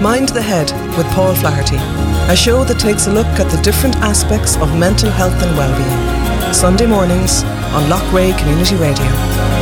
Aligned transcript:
Mind 0.00 0.28
the 0.28 0.40
Head 0.40 0.70
with 0.96 1.08
Paul 1.08 1.34
Flaherty, 1.34 1.76
a 2.32 2.36
show 2.36 2.62
that 2.62 2.78
takes 2.78 3.08
a 3.08 3.12
look 3.12 3.26
at 3.26 3.50
the 3.50 3.60
different 3.62 3.96
aspects 3.96 4.56
of 4.58 4.78
mental 4.78 5.10
health 5.10 5.34
and 5.42 5.56
well-being. 5.58 6.54
Sunday 6.54 6.86
mornings 6.86 7.42
on 7.74 7.82
Loughrea 7.90 8.38
Community 8.38 8.76
Radio. 8.76 9.57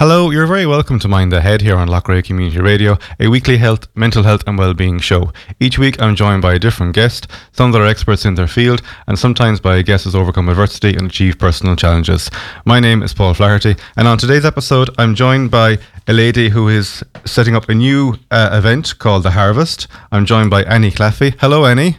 Hello, 0.00 0.30
you're 0.30 0.46
very 0.46 0.64
welcome 0.64 0.98
to 1.00 1.08
Mind 1.08 1.30
the 1.30 1.42
Head 1.42 1.60
here 1.60 1.76
on 1.76 1.86
Loughrea 1.86 2.24
Community 2.24 2.58
Radio, 2.58 2.96
a 3.20 3.28
weekly 3.28 3.58
health, 3.58 3.86
mental 3.94 4.22
health 4.22 4.42
and 4.46 4.56
well-being 4.56 4.98
show. 4.98 5.30
Each 5.60 5.78
week 5.78 6.00
I'm 6.00 6.16
joined 6.16 6.40
by 6.40 6.54
a 6.54 6.58
different 6.58 6.94
guest, 6.94 7.26
some 7.52 7.70
that 7.72 7.82
are 7.82 7.86
experts 7.86 8.24
in 8.24 8.34
their 8.34 8.46
field, 8.46 8.80
and 9.06 9.18
sometimes 9.18 9.60
by 9.60 9.76
a 9.76 9.82
guest 9.82 10.04
who's 10.04 10.14
overcome 10.14 10.48
adversity 10.48 10.96
and 10.96 11.10
achieved 11.10 11.38
personal 11.38 11.76
challenges. 11.76 12.30
My 12.64 12.80
name 12.80 13.02
is 13.02 13.12
Paul 13.12 13.34
Flaherty, 13.34 13.76
and 13.94 14.08
on 14.08 14.16
today's 14.16 14.46
episode 14.46 14.88
I'm 14.96 15.14
joined 15.14 15.50
by 15.50 15.76
a 16.08 16.14
lady 16.14 16.48
who 16.48 16.70
is 16.70 17.04
setting 17.26 17.54
up 17.54 17.68
a 17.68 17.74
new 17.74 18.16
uh, 18.30 18.48
event 18.54 18.98
called 18.98 19.24
The 19.24 19.32
Harvest. 19.32 19.86
I'm 20.10 20.24
joined 20.24 20.48
by 20.48 20.62
Annie 20.62 20.92
Claffey. 20.92 21.34
Hello, 21.38 21.66
Annie. 21.66 21.98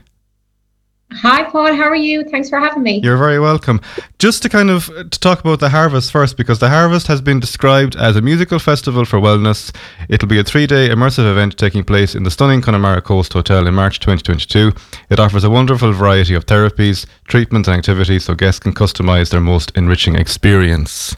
Hi, 1.14 1.44
Paul. 1.44 1.76
How 1.76 1.90
are 1.90 1.96
you? 1.96 2.24
Thanks 2.24 2.50
for 2.50 2.58
having 2.58 2.84
me. 2.84 3.02
You're 3.04 3.18
very 3.18 3.40
welcome. 3.40 3.82
Just 4.18 4.42
to 4.44 4.50
kind 4.50 4.70
of 4.70 4.90
uh, 4.90 5.04
to 5.04 5.20
talk 5.20 5.42
about 5.42 5.60
the 5.60 5.70
Harvest 5.70 6.12
first, 6.12 6.38
because 6.38 6.60
the 6.60 6.70
Harvest 6.70 7.08
has 7.08 7.20
been 7.20 7.40
described 7.40 7.98
as 7.98 8.16
a 8.16 8.22
musical 8.22 8.60
festival 8.60 9.04
for 9.04 9.20
wellness. 9.20 9.76
It'll 10.08 10.30
be 10.30 10.40
a 10.40 10.44
three-day 10.44 10.88
immersive 10.90 11.30
event 11.30 11.58
taking 11.58 11.84
place 11.84 12.16
in 12.16 12.24
the 12.24 12.32
stunning 12.32 12.62
Connemara 12.62 13.02
Coast 13.02 13.34
Hotel 13.34 13.68
in 13.68 13.74
March 13.74 14.00
2022. 14.00 14.72
It 15.10 15.20
offers 15.20 15.44
a 15.44 15.50
wonderful 15.50 15.92
variety 15.92 16.34
of 16.34 16.46
therapies, 16.46 17.06
treatments, 17.28 17.68
and 17.68 17.78
activities, 17.78 18.24
so 18.26 18.34
guests 18.34 18.60
can 18.62 18.74
customize 18.74 19.32
their 19.32 19.42
most 19.42 19.72
enriching 19.76 20.16
experience. 20.16 21.18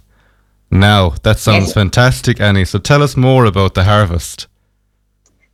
Now, 0.71 1.11
that 1.21 1.37
sounds 1.37 1.65
yes. 1.65 1.73
fantastic, 1.73 2.41
Annie. 2.41 2.65
So 2.65 2.79
tell 2.79 3.03
us 3.03 3.15
more 3.15 3.45
about 3.45 3.75
the 3.75 3.83
Harvest. 3.83 4.47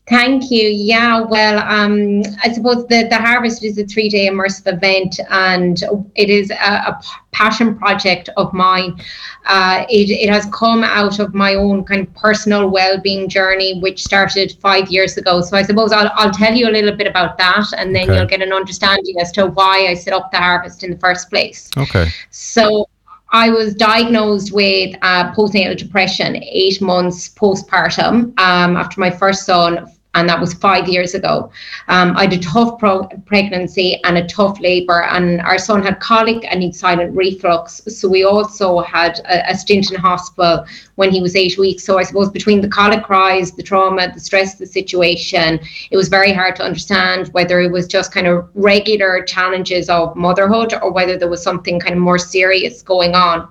Thank 0.09 0.49
you. 0.49 0.67
Yeah, 0.67 1.21
well, 1.21 1.59
um, 1.59 2.23
I 2.43 2.51
suppose 2.51 2.87
the, 2.87 3.07
the 3.07 3.17
Harvest 3.17 3.63
is 3.63 3.77
a 3.77 3.85
three 3.85 4.09
day 4.09 4.27
immersive 4.27 4.73
event 4.73 5.19
and 5.29 5.83
it 6.15 6.31
is 6.31 6.49
a, 6.49 6.55
a 6.55 7.01
passion 7.31 7.77
project 7.77 8.27
of 8.35 8.51
mine. 8.51 8.99
Uh, 9.45 9.85
it, 9.87 10.09
it 10.09 10.27
has 10.27 10.47
come 10.47 10.83
out 10.83 11.19
of 11.19 11.35
my 11.35 11.53
own 11.53 11.83
kind 11.83 12.07
of 12.07 12.13
personal 12.15 12.69
well 12.69 12.99
being 12.99 13.29
journey, 13.29 13.79
which 13.81 14.03
started 14.03 14.57
five 14.59 14.87
years 14.87 15.15
ago. 15.17 15.41
So 15.41 15.55
I 15.55 15.61
suppose 15.61 15.91
I'll, 15.91 16.11
I'll 16.15 16.31
tell 16.31 16.55
you 16.55 16.67
a 16.67 16.71
little 16.71 16.95
bit 16.95 17.05
about 17.05 17.37
that 17.37 17.67
and 17.77 17.95
then 17.95 18.09
okay. 18.09 18.17
you'll 18.17 18.27
get 18.27 18.41
an 18.41 18.51
understanding 18.51 19.19
as 19.21 19.31
to 19.33 19.45
why 19.45 19.85
I 19.89 19.93
set 19.93 20.13
up 20.13 20.31
the 20.31 20.37
Harvest 20.37 20.83
in 20.83 20.89
the 20.89 20.97
first 20.97 21.29
place. 21.29 21.69
Okay. 21.77 22.07
So 22.31 22.89
I 23.31 23.51
was 23.51 23.75
diagnosed 23.75 24.53
with 24.53 24.95
uh, 25.03 25.31
postnatal 25.35 25.77
depression 25.77 26.35
eight 26.37 26.81
months 26.81 27.29
postpartum 27.29 28.39
um, 28.39 28.75
after 28.75 28.99
my 28.99 29.11
first 29.11 29.45
son 29.45 29.87
and 30.15 30.27
that 30.27 30.39
was 30.39 30.53
five 30.55 30.87
years 30.87 31.13
ago. 31.13 31.51
Um, 31.87 32.17
I 32.17 32.23
had 32.23 32.33
a 32.33 32.39
tough 32.39 32.79
pro- 32.79 33.07
pregnancy 33.25 34.01
and 34.03 34.17
a 34.17 34.27
tough 34.27 34.59
labour, 34.59 35.03
and 35.03 35.39
our 35.41 35.59
son 35.59 35.83
had 35.83 35.99
colic 35.99 36.43
and 36.49 36.63
he'd 36.63 36.75
silent 36.75 37.15
reflux. 37.15 37.81
So 37.87 38.09
we 38.09 38.23
also 38.23 38.79
had 38.79 39.19
a, 39.19 39.51
a, 39.51 39.55
stint 39.55 39.91
in 39.91 39.97
hospital 39.97 40.65
when 40.95 41.11
he 41.11 41.21
was 41.21 41.35
eight 41.35 41.57
weeks. 41.59 41.83
So 41.83 41.99
I 41.99 42.03
suppose 42.03 42.29
between 42.29 42.61
the 42.61 42.67
colic 42.67 43.03
cries, 43.03 43.51
the 43.51 43.63
trauma, 43.63 44.11
the 44.11 44.19
stress 44.19 44.55
the 44.55 44.65
situation, 44.65 45.59
it 45.91 45.97
was 45.97 46.09
very 46.09 46.33
hard 46.33 46.55
to 46.55 46.63
understand 46.63 47.27
whether 47.29 47.61
it 47.61 47.71
was 47.71 47.87
just 47.87 48.11
kind 48.11 48.25
of 48.25 48.49
regular 48.55 49.23
challenges 49.23 49.89
of 49.89 50.15
motherhood 50.15 50.73
or 50.81 50.91
whether 50.91 51.17
there 51.17 51.29
was 51.29 51.43
something 51.43 51.79
kind 51.79 51.93
of 51.93 52.01
more 52.01 52.17
serious 52.17 52.81
going 52.81 53.13
on. 53.13 53.47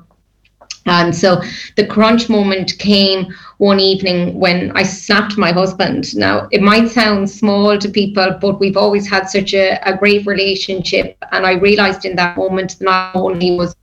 And 0.89 1.15
so 1.15 1.43
the 1.77 1.87
crunch 1.87 2.29
moment 2.29 2.79
came 2.79 3.33
one 3.59 3.81
evening 3.81 4.39
when 4.39 4.73
I 4.77 4.83
slapped 4.83 5.37
my 5.37 5.53
husband. 5.53 6.17
Now, 6.17 6.49
it 6.51 6.63
might 6.63 6.89
sound 6.89 7.29
small 7.29 7.79
to 7.79 7.89
people, 7.89 8.39
but 8.41 8.61
we've 8.61 8.77
always 8.77 9.09
had 9.09 9.29
such 9.29 9.55
a, 9.55 9.79
a 9.89 9.97
great 9.97 10.27
relationship. 10.27 11.17
And 11.33 11.47
I 11.47 11.53
realized 11.53 12.05
in 12.05 12.17
that 12.17 12.37
moment 12.37 12.81
not 12.81 13.15
only 13.17 13.57
was 13.57 13.75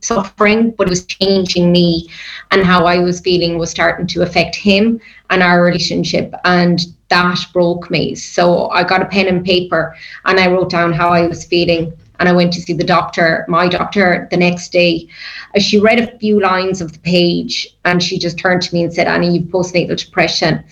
suffering, 0.00 0.70
but 0.72 0.86
it 0.86 0.90
was 0.90 1.04
changing 1.06 1.70
me 1.70 2.08
and 2.50 2.64
how 2.64 2.86
I 2.86 2.98
was 2.98 3.20
feeling 3.20 3.58
was 3.58 3.70
starting 3.70 4.06
to 4.08 4.22
affect 4.22 4.56
him 4.56 5.00
and 5.30 5.42
our 5.42 5.62
relationship. 5.62 6.32
And 6.44 6.80
that 7.08 7.44
broke 7.52 7.90
me. 7.90 8.14
So 8.14 8.68
I 8.70 8.84
got 8.84 9.02
a 9.02 9.06
pen 9.06 9.28
and 9.28 9.44
paper 9.44 9.96
and 10.24 10.38
I 10.38 10.50
wrote 10.50 10.70
down 10.70 10.92
how 10.92 11.10
I 11.10 11.26
was 11.26 11.44
feeling 11.44 11.92
and 12.18 12.28
I 12.28 12.32
went 12.32 12.52
to 12.54 12.60
see 12.60 12.72
the 12.72 12.84
doctor, 12.84 13.44
my 13.48 13.68
doctor, 13.68 14.28
the 14.30 14.36
next 14.36 14.72
day. 14.72 15.08
Uh, 15.54 15.60
she 15.60 15.78
read 15.78 16.00
a 16.00 16.18
few 16.18 16.40
lines 16.40 16.80
of 16.80 16.92
the 16.92 16.98
page 16.98 17.68
and 17.84 18.02
she 18.02 18.18
just 18.18 18.38
turned 18.38 18.62
to 18.62 18.74
me 18.74 18.82
and 18.82 18.92
said, 18.92 19.06
Annie, 19.06 19.38
you've 19.38 19.48
postnatal 19.48 19.96
depression. 20.02 20.64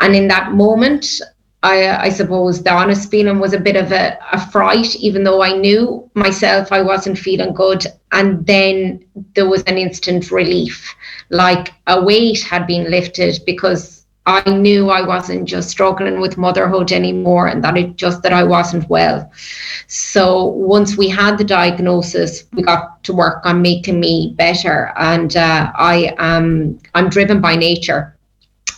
And 0.00 0.14
in 0.14 0.28
that 0.28 0.52
moment, 0.52 1.20
I, 1.62 2.06
I 2.06 2.08
suppose 2.08 2.62
the 2.62 2.72
honest 2.72 3.10
feeling 3.10 3.38
was 3.38 3.52
a 3.52 3.60
bit 3.60 3.76
of 3.76 3.92
a, 3.92 4.18
a 4.32 4.50
fright, 4.50 4.96
even 4.96 5.24
though 5.24 5.42
I 5.42 5.56
knew 5.56 6.10
myself 6.14 6.72
I 6.72 6.80
wasn't 6.80 7.18
feeling 7.18 7.52
good. 7.52 7.84
And 8.12 8.46
then 8.46 9.04
there 9.34 9.48
was 9.48 9.62
an 9.64 9.76
instant 9.76 10.30
relief, 10.30 10.94
like 11.28 11.74
a 11.86 12.02
weight 12.02 12.42
had 12.42 12.66
been 12.66 12.90
lifted 12.90 13.40
because 13.44 13.99
I 14.26 14.48
knew 14.50 14.90
I 14.90 15.00
wasn't 15.06 15.48
just 15.48 15.70
struggling 15.70 16.20
with 16.20 16.36
motherhood 16.36 16.92
anymore 16.92 17.48
and 17.48 17.64
that 17.64 17.76
it 17.76 17.96
just 17.96 18.22
that 18.22 18.32
I 18.32 18.44
wasn't 18.44 18.88
well. 18.88 19.30
So 19.86 20.44
once 20.44 20.96
we 20.96 21.08
had 21.08 21.38
the 21.38 21.44
diagnosis, 21.44 22.44
we 22.52 22.62
got 22.62 23.02
to 23.04 23.14
work 23.14 23.44
on 23.46 23.62
making 23.62 23.98
me 23.98 24.34
better. 24.36 24.92
And 24.96 25.36
uh, 25.36 25.72
I 25.74 26.14
am 26.18 26.78
I'm 26.94 27.08
driven 27.08 27.40
by 27.40 27.56
nature. 27.56 28.16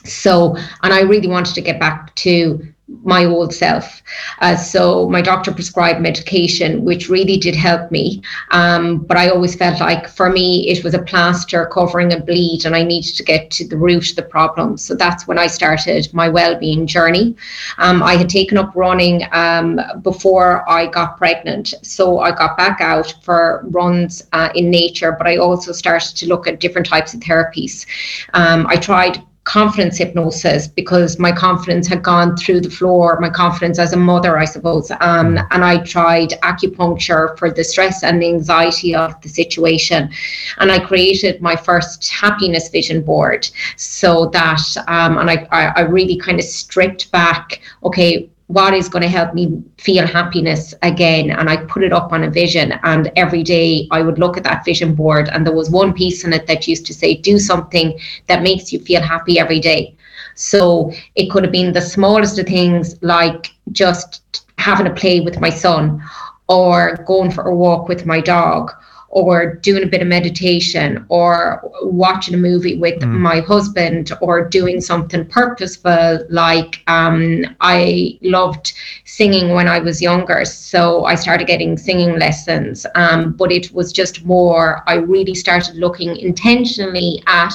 So 0.05 0.57
and 0.83 0.93
I 0.93 1.01
really 1.01 1.29
wanted 1.29 1.55
to 1.57 1.61
get 1.61 1.81
back 1.81 2.15
to 2.17 2.72
my 2.89 3.25
old 3.25 3.55
self. 3.55 4.03
Uh, 4.41 4.57
so 4.57 5.09
my 5.09 5.23
doctor 5.23 5.53
prescribed 5.53 6.01
medication, 6.01 6.85
which 6.85 7.09
really 7.09 7.37
did 7.37 7.55
help 7.55 7.91
me. 7.91 8.23
Um, 8.51 8.99
but 8.99 9.17
I 9.17 9.29
always 9.31 9.55
felt 9.55 9.81
like 9.81 10.09
for 10.09 10.31
me, 10.31 10.69
it 10.69 10.85
was 10.85 10.95
a 10.95 11.03
plaster 11.03 11.67
covering 11.67 12.13
a 12.13 12.21
bleed, 12.21 12.65
and 12.65 12.75
I 12.75 12.83
needed 12.83 13.15
to 13.17 13.23
get 13.23 13.51
to 13.53 13.67
the 13.67 13.77
root 13.77 14.11
of 14.11 14.17
the 14.17 14.23
problem. 14.23 14.77
So 14.77 14.95
that's 14.95 15.27
when 15.27 15.39
I 15.39 15.47
started 15.47 16.13
my 16.13 16.29
well-being 16.29 16.87
journey. 16.87 17.37
Um, 17.79 18.03
I 18.03 18.15
had 18.15 18.29
taken 18.29 18.59
up 18.59 18.73
running 18.75 19.27
um, 19.33 19.81
before 20.03 20.69
I 20.69 20.87
got 20.87 21.19
pregnant, 21.19 21.75
so 21.83 22.19
I 22.19 22.33
got 22.33 22.57
back 22.57 22.81
out 22.81 23.15
for 23.23 23.65
runs 23.71 24.27
uh, 24.33 24.51
in 24.55 24.71
nature. 24.71 25.13
But 25.13 25.27
I 25.27 25.37
also 25.37 25.73
started 25.73 26.17
to 26.17 26.27
look 26.27 26.47
at 26.47 26.61
different 26.61 26.87
types 26.87 27.15
of 27.15 27.21
therapies. 27.21 27.87
Um, 28.35 28.67
I 28.69 28.77
tried 28.77 29.23
confidence 29.45 29.99
hypnosis 29.99 30.69
because 30.69 31.19
my 31.19 31.33
confidence 31.33 31.89
had 31.89 32.03
gone 32.03 32.37
through 32.37 32.61
the 32.61 32.71
floor, 32.71 33.19
my 33.21 33.29
confidence 33.29 33.79
as 33.79 33.93
a 33.93 33.97
mother, 33.97 34.39
I 34.39 34.45
suppose. 34.45 34.91
Um, 35.01 35.35
mm. 35.35 35.47
and 35.51 35.65
I 35.65 35.79
tried 35.79 36.31
acupuncture 36.43 37.37
for 37.39 37.51
the 37.51 37.65
stress 37.65 38.05
and 38.05 38.23
the 38.23 38.29
anxiety 38.29 38.95
of 38.95 39.21
the 39.21 39.29
situation. 39.29 40.11
And 40.59 40.71
I 40.71 40.79
created 40.79 41.43
my 41.43 41.57
first 41.57 42.09
happiness 42.09 42.69
vision 42.69 43.03
board 43.03 43.49
so 43.77 44.27
that, 44.27 44.63
um, 44.87 45.19
and 45.19 45.29
I, 45.29 45.49
I, 45.51 45.67
I 45.77 45.81
really 45.81 46.17
kind 46.17 46.39
of 46.39 46.45
stripped 46.45 47.11
back, 47.11 47.61
okay, 47.83 48.31
what 48.47 48.75
is 48.75 48.89
going 48.89 49.03
to 49.03 49.09
help 49.09 49.35
me 49.35 49.63
feel 49.79 50.07
happiness 50.07 50.75
again? 50.83 51.31
And 51.31 51.49
i 51.49 51.57
put 51.57 51.83
it 51.83 51.93
up 51.93 52.13
on 52.13 52.25
a 52.25 52.31
vision 52.31 52.73
and 52.83 53.11
every 53.17 53.43
day 53.43 53.89
i 53.91 54.03
would 54.03 54.19
look 54.19 54.37
at 54.37 54.45
that 54.45 54.65
vision 54.65 54.95
board 54.95 55.29
and 55.29 55.47
there 55.47 55.55
was 55.55 55.71
one 55.71 55.93
piece 55.93 56.25
in 56.25 56.33
it 56.33 56.47
that 56.47 56.69
used 56.69 56.87
to 56.87 56.95
say 56.95 57.15
do 57.15 57.39
something 57.39 57.99
that 58.27 58.43
makes 58.43 58.73
you 58.73 58.81
feel 58.81 59.01
happy 59.01 59.39
every 59.39 59.61
day. 59.61 59.95
So 60.35 60.93
it 61.15 61.31
could 61.31 61.43
have 61.45 61.53
been 61.53 61.73
the 61.73 61.81
smallest 61.81 62.39
of 62.39 62.47
things 62.47 63.01
like 63.03 63.49
just 63.73 64.45
having 64.59 64.87
a 64.87 64.95
play 64.95 65.21
with 65.21 65.41
my 65.41 65.51
son 65.51 66.03
or 66.49 66.97
going 67.07 67.31
for 67.31 67.45
a 67.45 67.55
walk 67.55 67.89
with 67.89 68.07
my 68.07 68.21
dog 68.21 68.73
or 69.13 69.57
doing 69.57 69.83
a 69.83 69.87
bit 69.87 70.01
of 70.01 70.09
meditation 70.09 71.05
or 71.11 71.71
watching 71.83 72.35
a 72.35 72.37
movie 72.39 72.77
with 72.79 72.99
mm. 73.01 73.09
my 73.09 73.41
husband 73.41 74.11
or 74.23 74.49
doing 74.49 74.81
something 74.81 75.25
purposeful 75.27 76.19
like 76.31 76.83
um, 76.89 77.45
i 77.61 78.19
loved 78.23 78.73
singing 79.05 79.51
when 79.51 79.69
i 79.69 79.79
was 79.79 80.01
younger 80.01 80.45
so 80.45 81.05
i 81.05 81.15
started 81.15 81.47
getting 81.47 81.77
singing 81.77 82.19
lessons 82.19 82.87
um, 82.95 83.33
but 83.33 83.53
it 83.53 83.71
was 83.73 83.93
just 83.93 84.25
more 84.25 84.83
i 84.87 84.95
really 84.95 85.35
started 85.35 85.75
looking 85.77 86.17
intentionally 86.17 87.23
at 87.27 87.55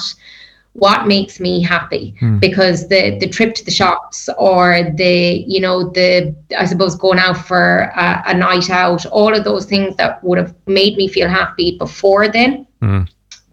what 0.78 1.06
makes 1.06 1.40
me 1.40 1.60
happy 1.60 2.14
mm. 2.20 2.38
because 2.38 2.88
the 2.88 3.18
the 3.18 3.28
trip 3.28 3.54
to 3.54 3.64
the 3.64 3.70
shops 3.70 4.28
or 4.38 4.90
the 4.94 5.44
you 5.46 5.60
know 5.60 5.90
the 5.90 6.34
i 6.56 6.64
suppose 6.64 6.94
going 6.94 7.18
out 7.18 7.36
for 7.36 7.92
a, 7.96 8.22
a 8.26 8.34
night 8.34 8.70
out 8.70 9.04
all 9.06 9.34
of 9.34 9.44
those 9.44 9.66
things 9.66 9.96
that 9.96 10.22
would 10.22 10.38
have 10.38 10.54
made 10.66 10.96
me 10.96 11.08
feel 11.08 11.28
happy 11.28 11.76
before 11.78 12.28
then 12.28 12.66
mm. 12.80 13.08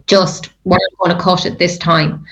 just 0.06 0.52
weren't 0.66 0.98
going 1.00 1.16
to 1.16 1.22
cut 1.22 1.46
it 1.46 1.58
this 1.58 1.78
time 1.78 2.24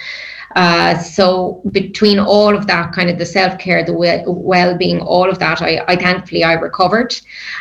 Uh, 0.56 0.98
so 0.98 1.62
between 1.72 2.20
all 2.20 2.56
of 2.56 2.68
that, 2.68 2.94
kind 2.94 3.10
of 3.10 3.18
the 3.18 3.26
self 3.26 3.58
care, 3.58 3.84
the 3.84 3.94
well 3.94 4.78
being, 4.78 5.00
all 5.02 5.30
of 5.30 5.40
that, 5.40 5.62
I, 5.62 5.84
I 5.88 5.96
thankfully 5.96 6.44
I 6.44 6.54
recovered, 6.54 7.16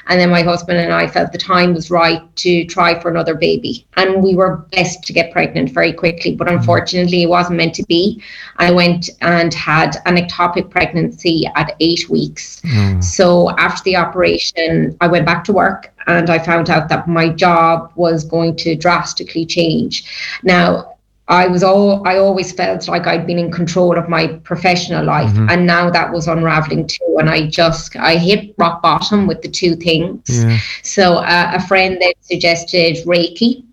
and 0.08 0.20
then 0.20 0.30
my 0.30 0.42
husband 0.42 0.78
and 0.78 0.92
I 0.92 1.06
felt 1.06 1.32
the 1.32 1.38
time 1.38 1.74
was 1.74 1.90
right 1.90 2.22
to 2.36 2.64
try 2.66 2.98
for 3.00 3.10
another 3.10 3.34
baby, 3.34 3.86
and 3.96 4.22
we 4.22 4.34
were 4.34 4.66
blessed 4.72 5.04
to 5.04 5.12
get 5.12 5.32
pregnant 5.32 5.70
very 5.70 5.92
quickly, 5.92 6.34
but 6.34 6.50
unfortunately 6.50 7.22
it 7.22 7.28
wasn't 7.28 7.56
meant 7.56 7.74
to 7.76 7.84
be. 7.84 8.22
I 8.56 8.70
went 8.70 9.10
and 9.20 9.52
had 9.54 9.96
an 10.06 10.16
ectopic 10.16 10.70
pregnancy 10.70 11.46
at 11.54 11.74
eight 11.80 12.08
weeks. 12.08 12.60
Mm. 12.62 13.02
So 13.02 13.50
after 13.58 13.82
the 13.84 13.96
operation, 13.96 14.96
I 15.00 15.06
went 15.06 15.26
back 15.26 15.44
to 15.44 15.52
work 15.52 15.92
and 16.06 16.30
I 16.30 16.38
found 16.38 16.70
out 16.70 16.88
that 16.88 17.08
my 17.08 17.28
job 17.28 17.92
was 17.94 18.24
going 18.24 18.56
to 18.56 18.74
drastically 18.74 19.46
change. 19.46 20.04
Now, 20.42 20.91
I 21.32 21.46
was 21.46 21.62
all 21.62 22.06
I 22.06 22.18
always 22.18 22.52
felt 22.52 22.88
like 22.88 23.06
I'd 23.06 23.26
been 23.26 23.38
in 23.38 23.50
control 23.50 23.96
of 23.96 24.06
my 24.08 24.26
professional 24.50 25.04
life 25.04 25.30
mm-hmm. 25.30 25.48
and 25.48 25.66
now 25.66 25.88
that 25.88 26.12
was 26.12 26.28
unraveling 26.28 26.86
too 26.86 27.16
and 27.18 27.30
I 27.30 27.48
just 27.48 27.96
I 27.96 28.16
hit 28.16 28.54
rock 28.58 28.82
bottom 28.82 29.26
with 29.26 29.40
the 29.40 29.48
two 29.48 29.74
things. 29.74 30.28
Yeah. 30.28 30.58
So 30.82 31.16
uh, 31.16 31.52
a 31.54 31.66
friend 31.66 31.96
then 32.00 32.12
suggested 32.20 32.96
Reiki 33.06 33.64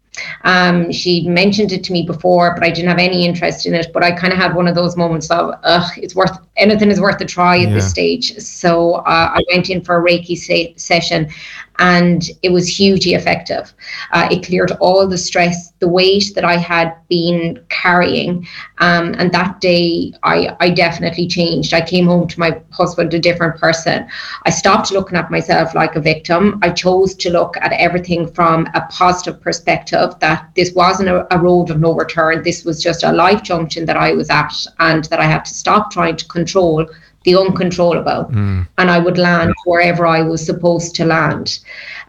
um, 0.44 0.92
she 0.92 1.28
mentioned 1.28 1.72
it 1.72 1.84
to 1.86 1.94
me 1.94 2.04
before, 2.04 2.54
but 2.54 2.64
I 2.64 2.70
didn't 2.70 2.90
have 2.90 3.00
any 3.00 3.26
interest 3.26 3.66
in 3.66 3.74
it. 3.74 3.88
But 3.94 4.04
I 4.04 4.12
kind 4.12 4.34
of 4.34 4.40
had 4.40 4.56
one 4.56 4.68
of 4.68 4.76
those 4.76 4.96
moments 4.98 5.30
of, 5.32 5.56
ugh, 5.64 5.92
it's 5.98 6.16
worth 6.16 6.38
anything 6.58 6.92
is 6.92 7.00
worth 7.00 7.22
a 7.22 7.26
try 7.26 7.58
at 7.58 7.70
yeah. 7.70 7.74
this 7.74 7.90
stage. 7.90 8.38
So 8.38 8.96
uh, 8.96 9.32
I 9.36 9.42
went 9.52 9.70
in 9.70 9.84
for 9.84 9.98
a 9.98 10.04
Reiki 10.04 10.38
se- 10.38 10.76
session, 10.78 11.30
and 11.80 12.30
it 12.44 12.52
was 12.52 12.68
hugely 12.68 13.14
effective. 13.14 13.74
Uh, 14.12 14.28
it 14.30 14.46
cleared 14.46 14.72
all 14.80 15.08
the 15.08 15.18
stress, 15.18 15.72
the 15.80 15.88
weight 15.88 16.26
that 16.36 16.44
I 16.44 16.58
had 16.58 16.94
been 17.08 17.60
carrying. 17.70 18.46
Um, 18.80 19.16
and 19.18 19.32
that 19.32 19.62
day, 19.62 20.14
I, 20.24 20.56
I 20.60 20.70
definitely 20.70 21.28
changed. 21.28 21.74
I 21.74 21.82
came 21.82 22.06
home 22.06 22.28
to 22.28 22.40
my 22.40 22.62
husband 22.72 23.14
a 23.14 23.20
different 23.20 23.60
person. 23.60 24.08
I 24.46 24.50
stopped 24.50 24.92
looking 24.92 25.18
at 25.18 25.32
myself 25.32 25.74
like 25.74 25.96
a 25.96 26.02
victim. 26.02 26.60
I 26.62 26.70
chose 26.70 27.16
to 27.16 27.30
look 27.30 27.56
at 27.58 27.72
everything 27.74 28.28
from 28.28 28.68
a 28.74 28.82
positive 28.90 29.42
perspective 29.42 30.14
that 30.20 30.50
this 30.56 30.74
wasn't 30.74 31.10
a, 31.10 31.34
a 31.34 31.40
road 31.40 31.70
of 31.70 31.80
no 31.80 31.94
return. 31.94 32.44
This 32.44 32.66
was 32.66 32.84
just 32.84 33.04
a 33.04 33.12
life 33.12 33.42
junction 33.42 33.86
that 33.86 33.98
I 33.98 34.14
was 34.14 34.30
at, 34.30 34.54
and 34.80 35.06
that 35.06 35.20
I 35.20 35.26
had 35.26 35.46
to 35.46 35.54
stop 35.54 35.92
trying 35.92 36.18
to 36.18 36.28
control 36.28 36.86
the 37.24 37.36
uncontrollable, 37.36 38.30
mm. 38.32 38.68
and 38.78 38.90
I 38.90 39.00
would 39.00 39.18
land 39.18 39.54
wherever 39.66 40.08
I 40.08 40.22
was 40.22 40.46
supposed 40.46 40.96
to 40.96 41.06
land. 41.06 41.60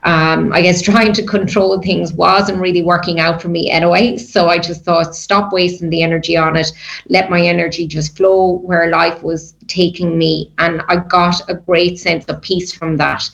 Um, 0.04 0.52
I 0.52 0.62
guess 0.62 0.80
trying 0.80 1.12
to 1.14 1.22
control 1.22 1.80
things 1.80 2.12
wasn't 2.12 2.58
really 2.58 2.82
working 2.82 3.20
out 3.20 3.42
for 3.42 3.48
me 3.48 3.70
anyway. 3.70 4.16
So 4.16 4.48
I 4.48 4.58
just 4.58 4.84
thought, 4.84 5.14
stop 5.14 5.52
wasting 5.52 5.90
the 5.90 6.02
energy 6.02 6.36
on 6.36 6.56
it, 6.56 6.72
let 7.08 7.28
my 7.28 7.40
energy 7.40 7.86
just 7.86 8.16
flow 8.16 8.58
where 8.58 8.90
life 8.90 9.22
was 9.22 9.54
taking 9.66 10.16
me. 10.16 10.52
And 10.58 10.82
I 10.88 10.96
got 10.96 11.42
a 11.48 11.54
great 11.54 11.98
sense 11.98 12.24
of 12.26 12.40
peace 12.40 12.72
from 12.72 12.96
that. 12.98 13.28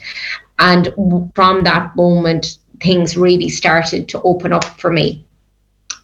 And 0.58 0.92
from 1.34 1.62
that 1.64 1.94
moment, 1.94 2.58
things 2.80 3.16
really 3.16 3.48
started 3.48 4.08
to 4.08 4.22
open 4.22 4.52
up 4.52 4.64
for 4.64 4.90
me 4.92 5.25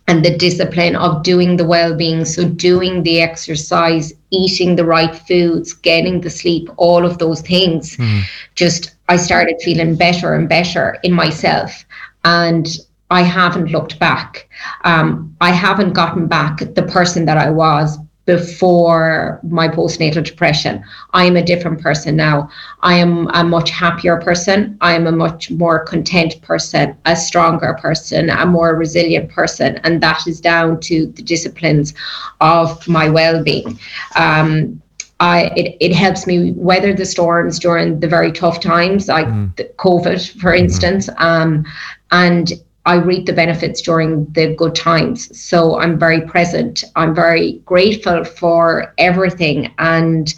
and 0.08 0.24
the 0.24 0.36
discipline 0.36 0.96
of 0.96 1.22
doing 1.22 1.56
the 1.56 1.64
well-being. 1.64 2.24
So 2.24 2.48
doing 2.48 3.02
the 3.02 3.20
exercise 3.20 4.12
eating 4.32 4.76
the 4.76 4.84
right 4.84 5.14
foods 5.14 5.72
getting 5.72 6.20
the 6.20 6.30
sleep 6.30 6.68
all 6.76 7.04
of 7.04 7.18
those 7.18 7.42
things. 7.42 7.96
Mm. 7.96 8.22
just 8.54 8.94
i 9.08 9.16
started 9.16 9.56
feeling 9.62 9.94
better 9.94 10.34
and 10.34 10.48
better 10.48 10.98
in 11.02 11.12
myself 11.12 11.84
and 12.24 12.78
i 13.10 13.22
haven't 13.22 13.70
looked 13.70 13.98
back. 13.98 14.48
Um, 14.84 15.36
i 15.40 15.50
haven't 15.50 15.92
gotten 15.92 16.26
back 16.26 16.58
the 16.58 16.82
person 16.82 17.26
that 17.26 17.36
i 17.36 17.50
was 17.50 17.98
before 18.24 19.40
my 19.42 19.66
postnatal 19.66 20.22
depression. 20.22 20.84
I 21.12 21.24
am 21.24 21.36
a 21.36 21.42
different 21.42 21.80
person 21.80 22.14
now. 22.14 22.48
I 22.80 22.94
am 22.94 23.28
a 23.28 23.42
much 23.42 23.70
happier 23.70 24.16
person. 24.20 24.76
I 24.80 24.94
am 24.94 25.06
a 25.06 25.12
much 25.12 25.50
more 25.50 25.84
content 25.84 26.40
person, 26.42 26.96
a 27.04 27.16
stronger 27.16 27.74
person, 27.80 28.30
a 28.30 28.46
more 28.46 28.76
resilient 28.76 29.28
person. 29.30 29.78
And 29.82 30.00
that 30.02 30.26
is 30.26 30.40
down 30.40 30.80
to 30.82 31.06
the 31.06 31.22
disciplines 31.22 31.94
of 32.40 32.86
my 32.86 33.08
well 33.08 33.42
being. 33.42 33.78
Um, 34.14 34.80
I, 35.18 35.52
it, 35.56 35.76
it 35.80 35.94
helps 35.94 36.26
me 36.26 36.52
weather 36.52 36.92
the 36.94 37.06
storms 37.06 37.60
during 37.60 38.00
the 38.00 38.08
very 38.08 38.32
tough 38.32 38.60
times, 38.60 39.06
like 39.06 39.26
mm. 39.26 39.54
COVID, 39.76 40.40
for 40.40 40.52
instance. 40.52 41.08
Um, 41.18 41.64
and 42.10 42.52
I 42.84 42.96
reap 42.96 43.26
the 43.26 43.32
benefits 43.32 43.80
during 43.80 44.26
the 44.32 44.54
good 44.54 44.74
times. 44.74 45.38
So 45.38 45.78
I'm 45.78 45.98
very 45.98 46.20
present. 46.20 46.82
I'm 46.96 47.14
very 47.14 47.62
grateful 47.64 48.24
for 48.24 48.92
everything. 48.98 49.72
And 49.78 50.34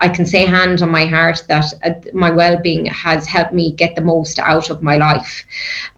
I 0.00 0.08
can 0.10 0.26
say, 0.26 0.44
hand 0.44 0.82
on 0.82 0.90
my 0.90 1.06
heart, 1.06 1.42
that 1.48 1.72
uh, 1.82 1.94
my 2.12 2.30
well 2.30 2.60
being 2.60 2.84
has 2.86 3.26
helped 3.26 3.54
me 3.54 3.72
get 3.72 3.94
the 3.94 4.02
most 4.02 4.38
out 4.38 4.68
of 4.68 4.82
my 4.82 4.98
life. 4.98 5.44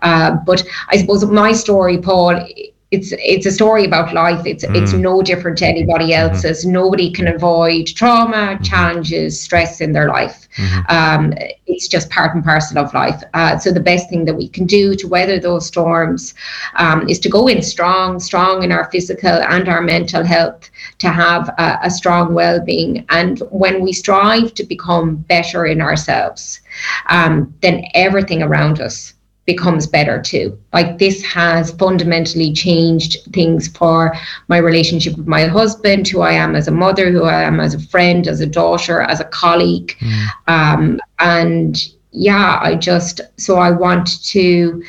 Uh, 0.02 0.36
but 0.46 0.62
I 0.88 0.98
suppose 0.98 1.24
my 1.24 1.52
story, 1.52 1.98
Paul, 1.98 2.46
it's 2.90 3.12
it's 3.18 3.44
a 3.44 3.50
story 3.50 3.84
about 3.84 4.14
life. 4.14 4.46
It's 4.46 4.64
mm. 4.64 4.74
it's 4.74 4.92
no 4.92 5.20
different 5.20 5.58
to 5.58 5.66
anybody 5.66 6.06
mm-hmm. 6.10 6.30
else's. 6.30 6.62
Mm-hmm. 6.62 6.72
Nobody 6.72 7.10
can 7.10 7.28
avoid 7.28 7.88
trauma, 7.88 8.54
mm-hmm. 8.54 8.62
challenges, 8.62 9.38
stress 9.40 9.80
in 9.80 9.92
their 9.92 10.08
life. 10.08 10.47
Mm-hmm. 10.58 10.80
Um, 10.88 11.34
it's 11.66 11.88
just 11.88 12.10
part 12.10 12.34
and 12.34 12.44
parcel 12.44 12.78
of 12.78 12.92
life. 12.92 13.22
Uh, 13.34 13.56
so 13.58 13.70
the 13.70 13.80
best 13.80 14.10
thing 14.10 14.24
that 14.24 14.34
we 14.34 14.48
can 14.48 14.66
do 14.66 14.96
to 14.96 15.06
weather 15.06 15.38
those 15.38 15.66
storms 15.66 16.34
um, 16.74 17.08
is 17.08 17.18
to 17.20 17.28
go 17.28 17.46
in 17.46 17.62
strong, 17.62 18.18
strong 18.18 18.64
in 18.64 18.72
our 18.72 18.90
physical 18.90 19.30
and 19.30 19.68
our 19.68 19.80
mental 19.80 20.24
health, 20.24 20.68
to 20.98 21.08
have 21.08 21.48
a, 21.58 21.78
a 21.84 21.90
strong 21.90 22.34
well-being. 22.34 23.06
And 23.10 23.38
when 23.50 23.82
we 23.82 23.92
strive 23.92 24.54
to 24.54 24.64
become 24.64 25.16
better 25.16 25.66
in 25.66 25.80
ourselves, 25.80 26.60
um, 27.08 27.54
then 27.62 27.84
everything 27.94 28.42
around 28.42 28.80
us 28.80 29.14
becomes 29.48 29.86
better 29.86 30.20
too. 30.20 30.56
Like 30.74 30.98
this 30.98 31.24
has 31.24 31.72
fundamentally 31.72 32.52
changed 32.52 33.16
things 33.32 33.66
for 33.66 34.14
my 34.48 34.58
relationship 34.58 35.16
with 35.16 35.26
my 35.26 35.46
husband, 35.46 36.06
who 36.06 36.20
I 36.20 36.32
am 36.32 36.54
as 36.54 36.68
a 36.68 36.70
mother, 36.70 37.10
who 37.10 37.24
I 37.24 37.44
am 37.44 37.58
as 37.58 37.72
a 37.72 37.80
friend, 37.80 38.28
as 38.28 38.42
a 38.42 38.46
daughter, 38.46 39.00
as 39.00 39.20
a 39.20 39.24
colleague. 39.24 39.96
Mm. 40.00 40.26
Um, 40.48 41.00
and 41.18 41.82
yeah, 42.12 42.60
I 42.62 42.74
just, 42.74 43.22
so 43.38 43.56
I 43.56 43.70
want 43.70 44.22
to, 44.32 44.84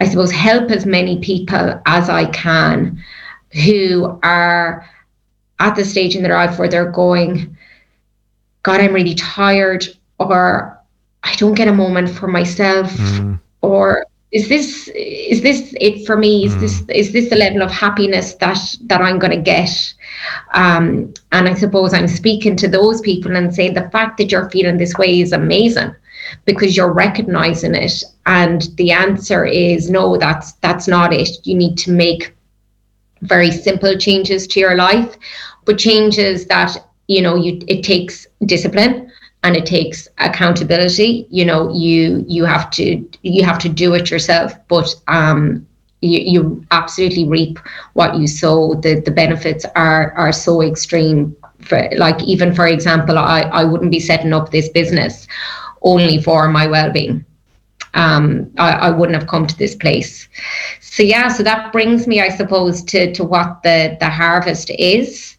I 0.00 0.08
suppose, 0.08 0.32
help 0.32 0.70
as 0.70 0.86
many 0.86 1.20
people 1.20 1.78
as 1.84 2.08
I 2.08 2.24
can 2.30 2.98
who 3.62 4.18
are 4.22 4.88
at 5.58 5.76
the 5.76 5.84
stage 5.84 6.16
in 6.16 6.22
their 6.22 6.34
life 6.34 6.58
where 6.58 6.68
they're 6.68 6.90
going, 6.90 7.58
God, 8.62 8.80
I'm 8.80 8.94
really 8.94 9.16
tired, 9.16 9.86
or 10.18 10.80
I 11.24 11.34
don't 11.34 11.52
get 11.52 11.68
a 11.68 11.74
moment 11.74 12.08
for 12.08 12.26
myself. 12.26 12.90
Mm 12.90 13.38
or 13.62 14.06
is 14.30 14.48
this 14.48 14.88
is 14.94 15.42
this 15.42 15.74
it 15.80 16.06
for 16.06 16.16
me? 16.16 16.46
Is 16.46 16.54
mm. 16.54 16.60
this 16.60 16.82
is 16.88 17.12
this 17.12 17.30
the 17.30 17.36
level 17.36 17.62
of 17.62 17.70
happiness 17.70 18.34
that 18.34 18.58
that 18.82 19.00
i'm 19.00 19.18
going 19.18 19.32
to 19.32 19.42
get? 19.42 19.94
Um, 20.54 21.12
and 21.32 21.48
i 21.48 21.54
suppose 21.54 21.92
i'm 21.92 22.08
speaking 22.08 22.56
to 22.56 22.68
those 22.68 23.00
people 23.00 23.36
and 23.36 23.54
saying 23.54 23.74
the 23.74 23.90
fact 23.90 24.18
that 24.18 24.30
you're 24.30 24.50
feeling 24.50 24.78
this 24.78 24.96
way 24.96 25.20
is 25.20 25.32
amazing 25.32 25.94
because 26.44 26.76
you're 26.76 26.92
recognizing 26.92 27.74
it. 27.74 28.02
And 28.26 28.62
the 28.76 28.92
answer 28.92 29.44
is 29.44 29.90
no 29.90 30.16
that's 30.16 30.52
that's 30.54 30.88
not 30.88 31.12
it. 31.12 31.46
You 31.46 31.54
need 31.54 31.76
to 31.78 31.90
make 31.90 32.34
very 33.22 33.50
simple 33.50 33.96
changes 33.96 34.46
to 34.48 34.60
your 34.60 34.74
life 34.76 35.16
but 35.64 35.78
changes 35.78 36.46
that 36.46 36.76
you 37.08 37.22
know 37.22 37.36
you 37.36 37.60
it 37.68 37.82
takes 37.82 38.26
discipline 38.46 39.10
and 39.42 39.56
it 39.56 39.66
takes 39.66 40.08
accountability 40.18 41.26
you 41.30 41.44
know 41.44 41.72
you 41.72 42.24
you 42.28 42.44
have 42.44 42.70
to 42.70 43.04
you 43.22 43.44
have 43.44 43.58
to 43.58 43.68
do 43.68 43.94
it 43.94 44.10
yourself 44.10 44.52
but 44.68 44.94
um 45.08 45.66
you, 46.00 46.18
you 46.20 46.66
absolutely 46.72 47.24
reap 47.28 47.58
what 47.94 48.16
you 48.16 48.26
sow 48.26 48.74
the 48.74 49.00
the 49.00 49.10
benefits 49.10 49.64
are 49.76 50.12
are 50.12 50.32
so 50.32 50.62
extreme 50.62 51.34
for 51.60 51.88
like 51.96 52.20
even 52.24 52.54
for 52.54 52.66
example 52.66 53.18
i 53.18 53.42
i 53.42 53.64
wouldn't 53.64 53.90
be 53.90 54.00
setting 54.00 54.32
up 54.32 54.50
this 54.50 54.68
business 54.68 55.26
only 55.82 56.20
for 56.20 56.48
my 56.48 56.66
well-being 56.66 57.24
um, 57.94 58.50
I, 58.58 58.72
I 58.72 58.90
wouldn't 58.90 59.18
have 59.18 59.28
come 59.28 59.46
to 59.46 59.58
this 59.58 59.74
place. 59.74 60.28
So 60.80 61.02
yeah, 61.02 61.28
so 61.28 61.42
that 61.42 61.72
brings 61.72 62.06
me, 62.06 62.20
I 62.20 62.28
suppose, 62.30 62.82
to 62.84 63.12
to 63.12 63.24
what 63.24 63.62
the 63.62 63.96
the 64.00 64.08
harvest 64.08 64.70
is. 64.78 65.31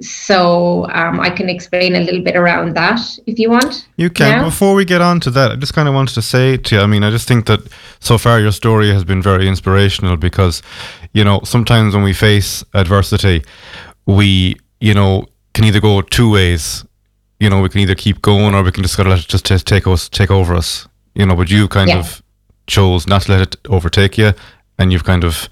So 0.00 0.88
um, 0.90 1.20
I 1.20 1.30
can 1.30 1.48
explain 1.48 1.94
a 1.94 2.00
little 2.00 2.22
bit 2.22 2.36
around 2.36 2.74
that 2.76 3.00
if 3.26 3.38
you 3.38 3.50
want. 3.50 3.88
You 3.96 4.10
can. 4.10 4.38
Now. 4.38 4.44
Before 4.44 4.74
we 4.74 4.84
get 4.84 5.00
on 5.00 5.20
to 5.20 5.30
that, 5.30 5.52
I 5.52 5.56
just 5.56 5.74
kind 5.74 5.88
of 5.88 5.94
wanted 5.94 6.14
to 6.14 6.22
say 6.22 6.56
to 6.56 6.74
you, 6.74 6.80
I 6.80 6.86
mean, 6.86 7.04
I 7.04 7.10
just 7.10 7.28
think 7.28 7.46
that 7.46 7.60
so 8.00 8.18
far 8.18 8.40
your 8.40 8.52
story 8.52 8.90
has 8.90 9.04
been 9.04 9.22
very 9.22 9.48
inspirational 9.48 10.16
because, 10.16 10.62
you 11.12 11.24
know, 11.24 11.40
sometimes 11.44 11.94
when 11.94 12.02
we 12.02 12.12
face 12.12 12.64
adversity, 12.74 13.44
we, 14.06 14.56
you 14.80 14.94
know, 14.94 15.26
can 15.54 15.64
either 15.64 15.80
go 15.80 16.00
two 16.02 16.30
ways. 16.30 16.84
You 17.38 17.50
know, 17.50 17.60
we 17.60 17.68
can 17.68 17.80
either 17.80 17.94
keep 17.94 18.22
going 18.22 18.54
or 18.54 18.62
we 18.62 18.72
can 18.72 18.82
just 18.82 18.96
gotta 18.96 19.10
let 19.10 19.20
it 19.20 19.28
just 19.28 19.66
take 19.66 19.86
us, 19.86 20.08
take 20.08 20.30
over 20.30 20.54
us. 20.54 20.88
You 21.14 21.26
know, 21.26 21.36
but 21.36 21.50
you 21.50 21.68
kind 21.68 21.90
yeah. 21.90 21.98
of 21.98 22.22
chose 22.66 23.06
not 23.06 23.22
to 23.22 23.32
let 23.32 23.40
it 23.42 23.56
overtake 23.68 24.16
you, 24.16 24.32
and 24.78 24.92
you've 24.92 25.04
kind 25.04 25.24
of 25.24 25.48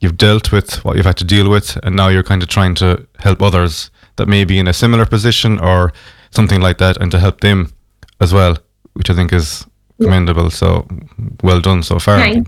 you've 0.00 0.16
dealt 0.16 0.52
with 0.52 0.84
what 0.84 0.96
you've 0.96 1.06
had 1.06 1.16
to 1.18 1.24
deal 1.24 1.48
with, 1.50 1.78
and 1.82 1.96
now 1.96 2.08
you're 2.08 2.22
kind 2.22 2.42
of 2.42 2.48
trying 2.48 2.74
to 2.76 3.06
help 3.18 3.42
others 3.42 3.90
that 4.16 4.28
may 4.28 4.44
be 4.44 4.58
in 4.58 4.68
a 4.68 4.72
similar 4.72 5.06
position 5.06 5.58
or 5.58 5.92
something 6.30 6.60
like 6.60 6.78
that, 6.78 6.96
and 6.98 7.10
to 7.10 7.18
help 7.18 7.40
them 7.40 7.72
as 8.20 8.32
well, 8.32 8.56
which 8.94 9.10
I 9.10 9.14
think 9.14 9.32
is 9.32 9.66
commendable. 10.00 10.50
So 10.50 10.86
well 11.42 11.60
done 11.60 11.82
so 11.82 11.98
far. 11.98 12.26
You. 12.26 12.44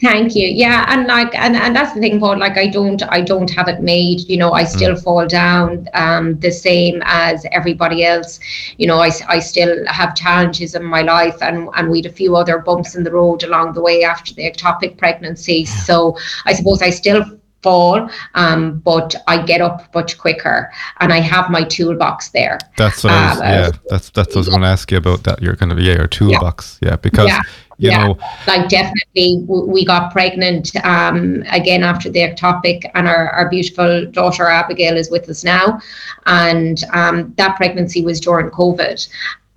Thank 0.00 0.34
you. 0.34 0.48
Yeah, 0.48 0.86
and 0.88 1.06
like, 1.06 1.34
and, 1.34 1.54
and 1.54 1.76
that's 1.76 1.92
the 1.92 2.00
thing, 2.00 2.18
Paul. 2.18 2.38
Like, 2.38 2.56
I 2.56 2.68
don't, 2.68 3.02
I 3.10 3.20
don't 3.20 3.50
have 3.50 3.68
it 3.68 3.82
made. 3.82 4.20
You 4.28 4.38
know, 4.38 4.52
I 4.52 4.64
still 4.64 4.94
mm. 4.94 5.02
fall 5.02 5.26
down 5.26 5.88
um, 5.92 6.38
the 6.40 6.50
same 6.50 7.02
as 7.04 7.44
everybody 7.52 8.02
else. 8.02 8.40
You 8.78 8.86
know, 8.86 8.98
I, 8.98 9.10
I 9.28 9.38
still 9.40 9.86
have 9.86 10.14
challenges 10.14 10.74
in 10.74 10.84
my 10.84 11.02
life, 11.02 11.36
and 11.42 11.68
and 11.74 11.90
we 11.90 11.98
had 11.98 12.06
a 12.06 12.14
few 12.14 12.34
other 12.34 12.58
bumps 12.60 12.94
in 12.94 13.04
the 13.04 13.12
road 13.12 13.42
along 13.42 13.74
the 13.74 13.82
way 13.82 14.04
after 14.04 14.32
the 14.32 14.50
ectopic 14.50 14.96
pregnancy. 14.96 15.66
So 15.66 16.16
I 16.46 16.54
suppose 16.54 16.80
I 16.80 16.90
still 16.90 17.24
fall, 17.64 18.08
um, 18.34 18.78
but 18.90 19.14
I 19.26 19.42
get 19.42 19.60
up 19.60 19.92
much 19.94 20.18
quicker, 20.18 20.70
and 21.00 21.12
I 21.12 21.20
have 21.20 21.50
my 21.50 21.64
toolbox 21.64 22.28
there. 22.28 22.58
That's 22.76 23.02
what 23.02 23.14
I 23.14 23.30
was, 23.30 23.40
um, 23.40 23.44
yeah. 23.44 23.70
That's 23.90 24.10
that's 24.10 24.28
what 24.28 24.36
I 24.36 24.40
was 24.40 24.48
going 24.50 24.60
to 24.60 24.68
ask 24.76 24.92
you 24.92 24.98
about. 24.98 25.24
That 25.24 25.42
your 25.42 25.56
kind 25.56 25.72
of 25.72 25.80
yeah, 25.80 25.94
your 25.94 26.06
toolbox, 26.06 26.78
yeah, 26.80 26.90
yeah 26.90 26.96
because. 26.96 27.28
Yeah. 27.28 27.42
You 27.76 27.90
yeah, 27.90 28.06
know, 28.06 28.18
like 28.46 28.68
definitely, 28.68 29.44
we 29.48 29.84
got 29.84 30.12
pregnant 30.12 30.70
um, 30.84 31.42
again 31.50 31.82
after 31.82 32.08
the 32.08 32.20
ectopic, 32.20 32.88
and 32.94 33.08
our, 33.08 33.30
our 33.30 33.50
beautiful 33.50 34.06
daughter 34.12 34.46
Abigail 34.46 34.96
is 34.96 35.10
with 35.10 35.28
us 35.28 35.42
now, 35.42 35.80
and 36.26 36.84
um, 36.92 37.34
that 37.36 37.56
pregnancy 37.56 38.04
was 38.04 38.20
during 38.20 38.48
COVID, 38.50 39.08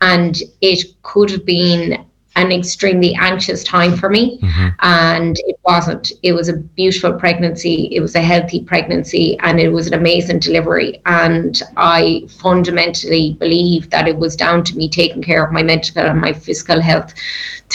and 0.01 0.41
it 0.61 0.79
could 1.03 1.29
have 1.29 1.45
been 1.45 2.06
an 2.37 2.51
extremely 2.51 3.15
anxious 3.15 3.63
time 3.63 3.97
for 3.97 4.09
me. 4.09 4.39
Mm-hmm. 4.39 4.67
And 4.79 5.35
it 5.39 5.59
wasn't. 5.63 6.11
It 6.21 6.33
was 6.33 6.49
a 6.49 6.53
beautiful 6.53 7.13
pregnancy. 7.13 7.89
It 7.91 7.99
was 7.99 8.15
a 8.15 8.21
healthy 8.21 8.63
pregnancy 8.63 9.37
and 9.39 9.59
it 9.59 9.69
was 9.69 9.87
an 9.87 9.95
amazing 9.95 10.39
delivery. 10.39 11.01
And 11.05 11.59
I 11.75 12.27
fundamentally 12.39 13.33
believe 13.39 13.89
that 13.89 14.07
it 14.07 14.17
was 14.17 14.35
down 14.35 14.63
to 14.65 14.77
me 14.77 14.87
taking 14.87 15.23
care 15.23 15.43
of 15.43 15.51
my 15.51 15.63
mental 15.63 16.05
and 16.05 16.21
my 16.21 16.31
physical 16.31 16.79
health 16.79 17.13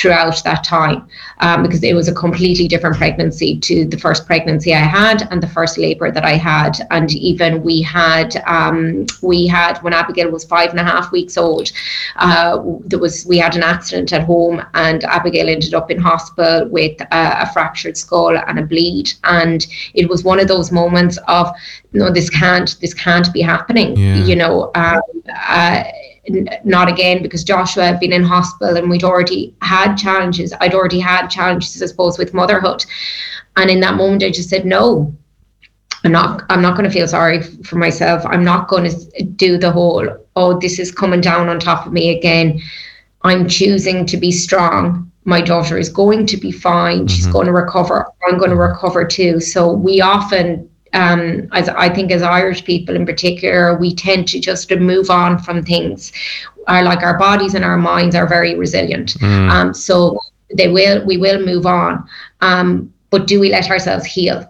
throughout 0.02 0.42
that 0.42 0.64
time 0.64 1.08
um, 1.38 1.62
because 1.62 1.82
it 1.84 1.94
was 1.94 2.08
a 2.08 2.14
completely 2.14 2.66
different 2.66 2.96
pregnancy 2.96 3.56
to 3.60 3.84
the 3.84 3.96
first 3.96 4.26
pregnancy 4.26 4.74
I 4.74 4.78
had 4.78 5.28
and 5.30 5.40
the 5.40 5.46
first 5.46 5.78
labor 5.78 6.10
that 6.10 6.24
I 6.24 6.32
had. 6.32 6.72
And 6.90 7.14
even 7.14 7.62
we 7.62 7.80
had, 7.82 8.42
um, 8.46 9.06
we 9.22 9.46
had 9.46 9.78
when 9.78 9.92
Abigail 9.92 10.28
was 10.30 10.44
five 10.44 10.70
and 10.70 10.80
a 10.80 10.84
half 10.84 11.12
weeks 11.12 11.38
old, 11.38 11.70
uh, 12.16 12.60
there 12.84 12.98
was 12.98 13.24
we 13.26 13.38
had 13.38 13.54
an 13.54 13.62
accident 13.62 14.12
at 14.12 14.24
home 14.24 14.60
and 14.74 15.04
Abigail 15.04 15.48
ended 15.48 15.72
up 15.72 15.88
in 15.88 16.00
hospital 16.00 16.68
with 16.68 17.00
a 17.12 17.48
fractured 17.52 17.96
skull 17.96 18.36
and 18.36 18.58
a 18.58 18.62
bleed. 18.62 19.12
And 19.22 19.64
it 19.94 20.08
was 20.08 20.24
one 20.24 20.40
of 20.40 20.48
those 20.48 20.72
moments 20.72 21.16
of 21.28 21.48
no, 21.92 22.10
this 22.10 22.28
can't, 22.28 22.74
this 22.80 22.92
can't 22.92 23.32
be 23.32 23.40
happening. 23.40 23.96
Yeah. 23.96 24.16
You 24.16 24.34
know. 24.34 24.72
Um, 24.74 25.00
uh, 25.32 25.84
not 26.64 26.88
again 26.88 27.22
because 27.22 27.44
Joshua 27.44 27.84
had 27.84 28.00
been 28.00 28.12
in 28.12 28.22
hospital 28.22 28.76
and 28.76 28.88
we'd 28.88 29.04
already 29.04 29.54
had 29.62 29.96
challenges. 29.96 30.52
I'd 30.60 30.74
already 30.74 31.00
had 31.00 31.28
challenges, 31.28 31.82
I 31.82 31.86
suppose, 31.86 32.18
with 32.18 32.34
motherhood. 32.34 32.84
And 33.56 33.70
in 33.70 33.80
that 33.80 33.96
moment, 33.96 34.22
I 34.22 34.30
just 34.30 34.48
said, 34.48 34.64
no, 34.64 35.14
I'm 36.04 36.12
not, 36.12 36.42
I'm 36.48 36.62
not 36.62 36.76
going 36.76 36.88
to 36.88 36.94
feel 36.94 37.08
sorry 37.08 37.42
for 37.42 37.76
myself. 37.76 38.24
I'm 38.24 38.44
not 38.44 38.68
going 38.68 38.90
to 38.90 39.22
do 39.24 39.58
the 39.58 39.70
whole, 39.70 40.08
oh, 40.36 40.58
this 40.58 40.78
is 40.78 40.92
coming 40.92 41.20
down 41.20 41.48
on 41.48 41.58
top 41.58 41.86
of 41.86 41.92
me 41.92 42.16
again. 42.16 42.60
I'm 43.22 43.48
choosing 43.48 44.06
to 44.06 44.16
be 44.16 44.32
strong. 44.32 45.10
My 45.24 45.40
daughter 45.40 45.78
is 45.78 45.88
going 45.88 46.26
to 46.26 46.36
be 46.36 46.50
fine. 46.50 46.98
Mm-hmm. 46.98 47.06
She's 47.08 47.26
going 47.26 47.46
to 47.46 47.52
recover. 47.52 48.06
I'm 48.26 48.38
going 48.38 48.50
to 48.50 48.56
recover 48.56 49.04
too. 49.04 49.38
So 49.38 49.72
we 49.72 50.00
often 50.00 50.68
um, 50.94 51.48
as 51.52 51.68
I 51.68 51.88
think 51.88 52.10
as 52.10 52.22
Irish 52.22 52.64
people 52.64 52.94
in 52.94 53.06
particular, 53.06 53.76
we 53.78 53.94
tend 53.94 54.28
to 54.28 54.40
just 54.40 54.68
to 54.68 54.78
move 54.78 55.10
on 55.10 55.38
from 55.38 55.62
things. 55.62 56.12
Our 56.68 56.82
like 56.82 57.02
our 57.02 57.18
bodies 57.18 57.54
and 57.54 57.64
our 57.64 57.76
minds 57.76 58.14
are 58.14 58.26
very 58.26 58.54
resilient. 58.54 59.14
Mm. 59.14 59.50
Um, 59.50 59.74
so 59.74 60.18
they 60.54 60.68
will 60.68 61.04
we 61.04 61.16
will 61.16 61.44
move 61.44 61.66
on. 61.66 62.06
Um, 62.40 62.92
but 63.10 63.26
do 63.26 63.40
we 63.40 63.50
let 63.50 63.70
ourselves 63.70 64.04
heal? 64.04 64.46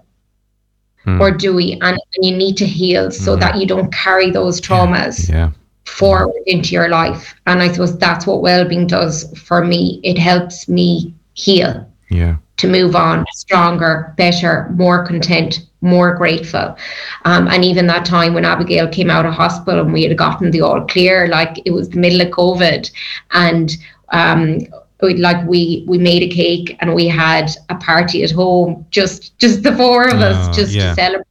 Mm. 1.06 1.20
Or 1.20 1.30
do 1.30 1.54
we 1.54 1.72
and, 1.72 1.82
and, 1.82 2.00
you 2.20 2.36
need 2.36 2.56
to 2.58 2.66
heal 2.66 3.10
so 3.10 3.36
mm. 3.36 3.40
that 3.40 3.58
you 3.58 3.66
don't 3.66 3.92
carry 3.92 4.30
those 4.30 4.60
traumas 4.60 5.28
yeah. 5.28 5.36
Yeah. 5.36 5.50
forward 5.84 6.42
into 6.46 6.72
your 6.72 6.88
life. 6.88 7.34
And 7.46 7.60
I 7.62 7.70
suppose 7.72 7.98
that's 7.98 8.26
what 8.26 8.42
well-being 8.42 8.86
does 8.86 9.26
for 9.38 9.64
me. 9.64 10.00
It 10.04 10.16
helps 10.18 10.68
me 10.68 11.14
heal. 11.34 11.88
Yeah. 12.08 12.36
To 12.58 12.68
move 12.68 12.94
on 12.94 13.24
stronger, 13.32 14.14
better, 14.16 14.68
more 14.74 15.04
content, 15.04 15.66
more 15.80 16.14
grateful. 16.14 16.76
Um, 17.24 17.48
and 17.48 17.64
even 17.64 17.86
that 17.88 18.04
time 18.04 18.34
when 18.34 18.44
Abigail 18.44 18.88
came 18.88 19.10
out 19.10 19.26
of 19.26 19.34
hospital 19.34 19.80
and 19.80 19.92
we 19.92 20.04
had 20.04 20.16
gotten 20.16 20.50
the 20.50 20.60
all 20.60 20.86
clear, 20.86 21.26
like 21.28 21.60
it 21.64 21.72
was 21.72 21.88
the 21.88 21.98
middle 21.98 22.20
of 22.20 22.28
COVID, 22.28 22.90
and 23.32 23.76
um, 24.10 24.60
like 25.00 25.44
we 25.48 25.84
we 25.88 25.98
made 25.98 26.22
a 26.22 26.28
cake 26.28 26.76
and 26.80 26.94
we 26.94 27.08
had 27.08 27.50
a 27.68 27.74
party 27.74 28.22
at 28.22 28.30
home, 28.30 28.86
just 28.90 29.36
just 29.38 29.62
the 29.62 29.74
four 29.76 30.06
of 30.06 30.20
us, 30.20 30.48
oh, 30.48 30.52
just 30.52 30.72
yeah. 30.72 30.90
to 30.90 30.94
celebrate 30.94 31.26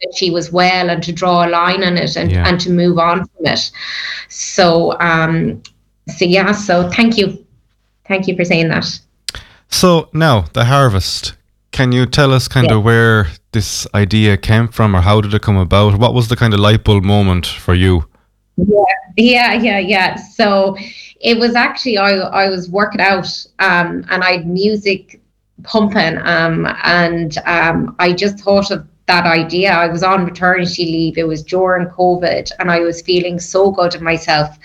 that 0.00 0.14
she 0.14 0.30
was 0.30 0.52
well 0.52 0.90
and 0.90 1.02
to 1.02 1.12
draw 1.12 1.44
a 1.44 1.48
line 1.48 1.82
on 1.82 1.96
it 1.96 2.16
and, 2.16 2.30
yeah. 2.30 2.46
and 2.46 2.60
to 2.60 2.70
move 2.70 2.98
on 2.98 3.26
from 3.26 3.46
it. 3.46 3.72
So 4.28 4.96
um, 5.00 5.60
so 6.16 6.24
yeah, 6.24 6.52
so 6.52 6.88
thank 6.90 7.18
you, 7.18 7.44
thank 8.06 8.28
you 8.28 8.36
for 8.36 8.44
saying 8.44 8.68
that. 8.68 8.86
So 9.68 10.08
now 10.12 10.42
the 10.52 10.64
harvest. 10.64 11.34
Can 11.70 11.92
you 11.92 12.06
tell 12.06 12.32
us 12.32 12.48
kind 12.48 12.68
yeah. 12.68 12.76
of 12.76 12.84
where 12.84 13.28
this 13.52 13.86
idea 13.94 14.36
came 14.36 14.68
from 14.68 14.96
or 14.96 15.00
how 15.00 15.20
did 15.20 15.34
it 15.34 15.42
come 15.42 15.56
about? 15.56 15.98
What 15.98 16.14
was 16.14 16.28
the 16.28 16.36
kind 16.36 16.54
of 16.54 16.60
light 16.60 16.82
bulb 16.84 17.04
moment 17.04 17.46
for 17.46 17.74
you? 17.74 18.04
Yeah, 18.56 18.82
yeah, 19.16 19.52
yeah, 19.54 19.78
yeah. 19.78 20.16
So 20.16 20.76
it 21.20 21.38
was 21.38 21.54
actually 21.54 21.98
I 21.98 22.12
I 22.16 22.48
was 22.48 22.68
working 22.68 23.00
out 23.00 23.28
um, 23.58 24.04
and 24.10 24.24
I 24.24 24.32
had 24.38 24.46
music 24.46 25.20
pumping 25.62 26.18
um, 26.18 26.66
and 26.84 27.38
um, 27.46 27.94
I 27.98 28.12
just 28.12 28.40
thought 28.40 28.70
of 28.70 28.86
that 29.06 29.26
idea. 29.26 29.72
I 29.72 29.88
was 29.88 30.02
on 30.02 30.24
maternity 30.24 30.84
leave. 30.84 31.18
It 31.18 31.26
was 31.26 31.42
during 31.42 31.88
COVID 31.88 32.50
and 32.58 32.70
I 32.70 32.80
was 32.80 33.02
feeling 33.02 33.40
so 33.40 33.70
good 33.70 33.94
of 33.94 34.02
myself. 34.02 34.56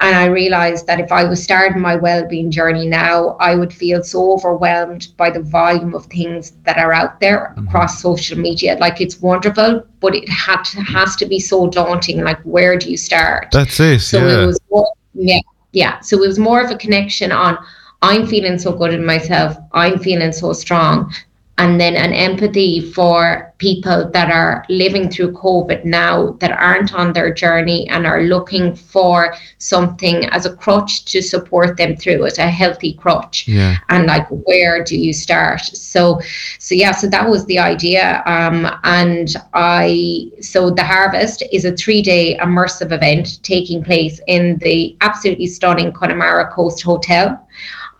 And 0.00 0.16
I 0.16 0.26
realized 0.26 0.86
that 0.86 0.98
if 0.98 1.12
I 1.12 1.24
was 1.24 1.42
starting 1.42 1.80
my 1.80 1.94
well-being 1.94 2.50
journey 2.50 2.86
now, 2.88 3.36
I 3.38 3.54
would 3.54 3.72
feel 3.72 4.02
so 4.02 4.32
overwhelmed 4.32 5.08
by 5.18 5.28
the 5.28 5.42
volume 5.42 5.94
of 5.94 6.06
things 6.06 6.52
that 6.64 6.78
are 6.78 6.92
out 6.92 7.20
there 7.20 7.52
mm-hmm. 7.54 7.68
across 7.68 8.00
social 8.00 8.38
media. 8.38 8.76
Like 8.80 9.00
it's 9.00 9.20
wonderful, 9.20 9.82
but 10.00 10.14
it 10.14 10.28
had 10.28 10.62
to, 10.62 10.80
has 10.80 11.16
to 11.16 11.26
be 11.26 11.38
so 11.38 11.68
daunting. 11.68 12.24
Like 12.24 12.40
where 12.42 12.78
do 12.78 12.90
you 12.90 12.96
start? 12.96 13.48
That's 13.52 13.78
it. 13.78 14.00
So 14.00 14.26
yeah. 14.26 14.42
it 14.42 14.46
was 14.46 14.60
more, 14.70 14.92
yeah, 15.12 15.40
yeah. 15.72 16.00
So 16.00 16.16
it 16.16 16.26
was 16.26 16.38
more 16.38 16.62
of 16.62 16.70
a 16.70 16.76
connection 16.76 17.30
on 17.30 17.58
I'm 18.02 18.26
feeling 18.26 18.58
so 18.58 18.72
good 18.72 18.94
in 18.94 19.04
myself. 19.04 19.58
I'm 19.72 19.98
feeling 19.98 20.32
so 20.32 20.54
strong 20.54 21.12
and 21.60 21.78
then 21.78 21.94
an 21.94 22.14
empathy 22.14 22.80
for 22.80 23.52
people 23.58 24.10
that 24.12 24.30
are 24.30 24.64
living 24.70 25.10
through 25.10 25.30
COVID 25.32 25.84
now 25.84 26.30
that 26.40 26.52
aren't 26.52 26.94
on 26.94 27.12
their 27.12 27.34
journey 27.34 27.86
and 27.90 28.06
are 28.06 28.22
looking 28.22 28.74
for 28.74 29.34
something 29.58 30.24
as 30.30 30.46
a 30.46 30.56
crutch 30.56 31.04
to 31.04 31.20
support 31.20 31.76
them 31.76 31.96
through 31.96 32.24
it, 32.24 32.38
a 32.38 32.48
healthy 32.48 32.94
crutch. 32.94 33.46
Yeah. 33.46 33.76
And 33.90 34.06
like, 34.06 34.26
where 34.30 34.82
do 34.82 34.96
you 34.96 35.12
start? 35.12 35.60
So, 35.60 36.22
so 36.58 36.74
yeah, 36.74 36.92
so 36.92 37.06
that 37.08 37.28
was 37.28 37.44
the 37.44 37.58
idea. 37.58 38.22
Um, 38.24 38.66
and 38.84 39.28
I, 39.52 40.30
so 40.40 40.70
the 40.70 40.84
harvest 40.84 41.42
is 41.52 41.66
a 41.66 41.76
three 41.76 42.00
day 42.00 42.38
immersive 42.38 42.90
event 42.90 43.42
taking 43.42 43.84
place 43.84 44.18
in 44.26 44.56
the 44.62 44.96
absolutely 45.02 45.46
stunning 45.46 45.92
Connemara 45.92 46.50
Coast 46.50 46.82
Hotel. 46.82 47.46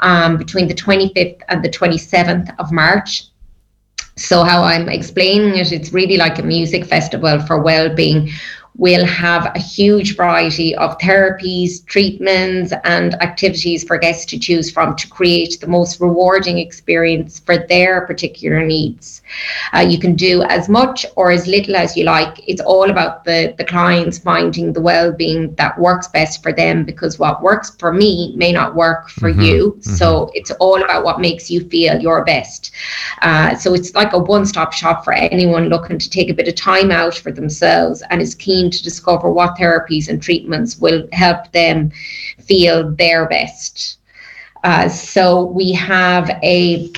Um, 0.02 0.38
between 0.38 0.66
the 0.66 0.72
25th 0.74 1.42
and 1.50 1.62
the 1.62 1.68
27th 1.68 2.54
of 2.58 2.72
March. 2.72 3.29
So, 4.20 4.44
how 4.44 4.62
I'm 4.62 4.88
explaining 4.88 5.56
it, 5.56 5.72
it's 5.72 5.92
really 5.92 6.18
like 6.18 6.38
a 6.38 6.42
music 6.42 6.84
festival 6.84 7.40
for 7.40 7.62
well 7.62 7.94
being 7.94 8.30
will 8.76 9.04
have 9.04 9.52
a 9.54 9.58
huge 9.58 10.16
variety 10.16 10.74
of 10.76 10.96
therapies, 10.98 11.84
treatments, 11.86 12.72
and 12.84 13.14
activities 13.22 13.84
for 13.84 13.98
guests 13.98 14.24
to 14.26 14.38
choose 14.38 14.70
from 14.70 14.96
to 14.96 15.08
create 15.08 15.60
the 15.60 15.66
most 15.66 16.00
rewarding 16.00 16.58
experience 16.58 17.40
for 17.40 17.58
their 17.58 18.06
particular 18.06 18.64
needs. 18.64 19.22
Uh, 19.74 19.80
you 19.80 19.98
can 19.98 20.14
do 20.14 20.42
as 20.44 20.68
much 20.68 21.04
or 21.16 21.30
as 21.30 21.46
little 21.46 21.76
as 21.76 21.96
you 21.96 22.04
like. 22.04 22.40
It's 22.48 22.60
all 22.60 22.90
about 22.90 23.24
the, 23.24 23.54
the 23.58 23.64
clients 23.64 24.18
finding 24.18 24.72
the 24.72 24.80
well 24.80 25.12
being 25.12 25.54
that 25.56 25.78
works 25.78 26.08
best 26.08 26.42
for 26.42 26.52
them 26.52 26.84
because 26.84 27.18
what 27.18 27.42
works 27.42 27.70
for 27.78 27.92
me 27.92 28.34
may 28.36 28.52
not 28.52 28.74
work 28.74 29.08
for 29.10 29.30
mm-hmm. 29.30 29.40
you. 29.42 29.72
Mm-hmm. 29.72 29.94
So 29.96 30.30
it's 30.34 30.50
all 30.52 30.82
about 30.82 31.04
what 31.04 31.20
makes 31.20 31.50
you 31.50 31.68
feel 31.68 32.00
your 32.00 32.24
best. 32.24 32.72
Uh, 33.22 33.54
so 33.56 33.74
it's 33.74 33.94
like 33.94 34.12
a 34.12 34.18
one 34.18 34.46
stop 34.46 34.72
shop 34.72 35.04
for 35.04 35.12
anyone 35.12 35.68
looking 35.68 35.98
to 35.98 36.08
take 36.08 36.30
a 36.30 36.34
bit 36.34 36.48
of 36.48 36.54
time 36.54 36.90
out 36.90 37.14
for 37.14 37.32
themselves 37.32 38.02
and 38.10 38.22
is 38.22 38.34
keen 38.34 38.59
to 38.68 38.82
discover 38.82 39.30
what 39.30 39.56
therapies 39.56 40.08
and 40.08 40.20
treatments 40.20 40.78
will 40.78 41.06
help 41.12 41.52
them 41.52 41.92
feel 42.40 42.90
their 42.96 43.28
best. 43.28 43.98
Uh, 44.64 44.88
so 44.88 45.44
we 45.44 45.72
have 45.72 46.28
a 46.42 46.90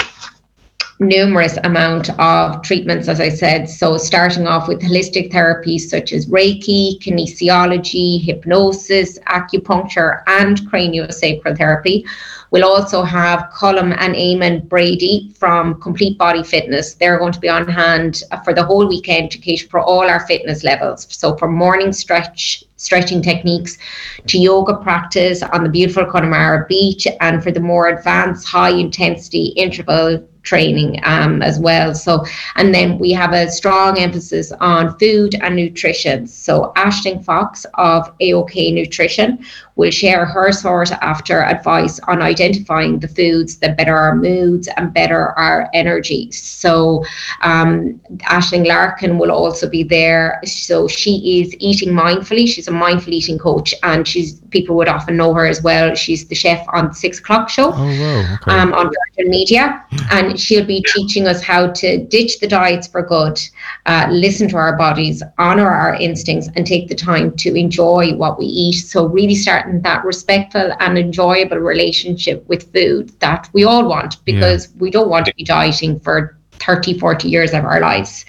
numerous 1.03 1.59
amount 1.65 2.11
of 2.19 2.63
treatments, 2.63 3.09
as 3.09 3.21
I 3.21 3.29
said. 3.29 3.69
So 3.69 3.97
starting 3.99 4.47
off 4.47 4.69
with 4.69 4.81
holistic 4.81 5.33
therapies 5.33 5.83
such 5.83 6.13
as 6.13 6.27
Reiki, 6.27 6.99
kinesiology, 7.01 8.23
hypnosis, 8.23 9.19
acupuncture, 9.21 10.23
and 10.27 10.59
craniosacral 10.71 11.57
therapy. 11.57 12.07
We'll 12.51 12.67
also 12.67 13.03
have 13.03 13.51
Colum 13.51 13.93
and 13.93 14.15
Eamon 14.15 14.69
Brady 14.69 15.33
from 15.39 15.81
Complete 15.81 16.19
Body 16.19 16.43
Fitness. 16.43 16.95
They're 16.95 17.19
going 17.19 17.33
to 17.33 17.41
be 17.41 17.49
on 17.49 17.67
hand 17.67 18.23
for 18.45 18.53
the 18.53 18.65
whole 18.65 18.87
weekend 18.87 19.31
to 19.31 19.39
cater 19.39 19.67
for 19.69 19.81
all 19.81 20.03
our 20.03 20.27
fitness 20.27 20.63
levels. 20.63 21.07
So 21.11 21.35
from 21.37 21.55
morning 21.55 21.93
stretch 21.93 22.65
stretching 22.77 23.23
techniques 23.23 23.79
to 24.27 24.39
yoga 24.39 24.75
practice 24.75 25.43
on 25.43 25.63
the 25.63 25.71
beautiful 25.71 26.05
Connemara 26.05 26.67
beach 26.69 27.07
and 27.21 27.43
for 27.43 27.53
the 27.53 27.61
more 27.61 27.89
advanced 27.89 28.47
high 28.47 28.71
intensity 28.71 29.55
interval 29.57 30.29
training 30.43 31.01
um, 31.05 31.43
as 31.43 31.59
well. 31.59 31.95
So, 31.95 32.25
and 32.57 32.75
then 32.75 32.99
we 32.99 33.13
have 33.13 33.33
a 33.33 33.49
strong 33.51 33.99
emphasis 33.99 34.53
on 34.61 34.99
food 34.99 35.35
and 35.41 35.57
nutrition. 35.57 36.27
So, 36.27 36.73
Ashling 36.77 37.25
Fox 37.25 37.65
of 37.75 38.17
AOK 38.19 38.73
Nutrition 38.75 39.45
will 39.77 39.91
share 39.91 40.25
her 40.27 40.53
sought 40.53 40.91
after 41.03 41.43
advice 41.43 41.99
on 42.07 42.21
identifying 42.23 42.99
the 42.99 43.09
foods 43.09 43.57
that 43.59 43.77
better 43.77 43.97
our 43.97 44.15
moods 44.15 44.69
and 44.77 44.93
better 44.93 45.31
our 45.39 45.69
energy. 45.73 46.31
So, 46.33 47.05
um, 47.43 48.01
Aisling 48.31 48.67
Larkin 48.67 49.19
will 49.19 49.31
also 49.31 49.69
be 49.69 49.83
there. 49.83 50.41
So, 50.45 50.89
she 50.89 51.41
is 51.41 51.55
eating 51.59 51.91
mindfully. 51.91 52.47
She's 52.49 52.69
a 52.69 52.73
mindful 52.73 53.13
eating 53.13 53.39
coach, 53.39 53.75
and 53.83 54.07
she's 54.07 54.41
people 54.51 54.77
would 54.77 54.89
often 54.89 55.17
know 55.17 55.33
her 55.35 55.47
as 55.47 55.63
well. 55.63 55.95
She's 55.95 56.27
the 56.27 56.35
chef 56.35 56.65
on 56.73 56.93
Six 56.93 57.19
O'clock 57.19 57.49
Show 57.49 57.73
Oh, 57.75 57.85
wow. 58.01 58.35
Okay. 58.43 58.53
um, 58.53 58.73
on 58.75 58.87
Virgin 58.87 59.31
Media, 59.31 59.85
and 60.11 60.32
she'll 60.39 60.65
be 60.65 60.85
teaching 60.95 61.27
us 61.27 61.43
how 61.43 61.69
to 61.69 62.05
ditch 62.07 62.41
the 62.41 62.49
diets 62.49 62.87
for 62.87 63.03
good, 63.03 63.39
uh, 63.87 64.09
listen 64.11 64.49
to 64.49 64.57
our 64.57 64.77
bodies, 64.77 65.23
honor 65.39 65.71
our 65.71 65.95
instincts, 65.95 66.49
and 66.57 66.67
take 66.67 66.89
the 66.89 66.95
time 66.95 67.37
to 67.37 67.55
enjoy 67.55 68.15
what 68.15 68.39
we 68.39 68.47
eat. 68.47 68.73
So, 68.73 69.07
really 69.07 69.35
starting 69.35 69.81
that 69.83 70.05
respectful 70.05 70.73
and 70.81 70.99
enjoyable 70.99 71.59
relationship 71.59 72.47
with 72.49 72.73
food 72.73 73.19
that 73.21 73.49
we 73.53 73.65
all 73.65 73.89
want 73.89 74.25
because 74.25 74.69
we 74.79 74.91
don't 74.91 75.09
want 75.09 75.27
to 75.27 75.35
be 75.35 75.45
dieting 75.45 76.01
for 76.01 76.39
30, 76.65 76.99
40 76.99 77.29
years 77.29 77.53
of 77.53 77.65
our 77.65 77.81
lives. 77.81 78.25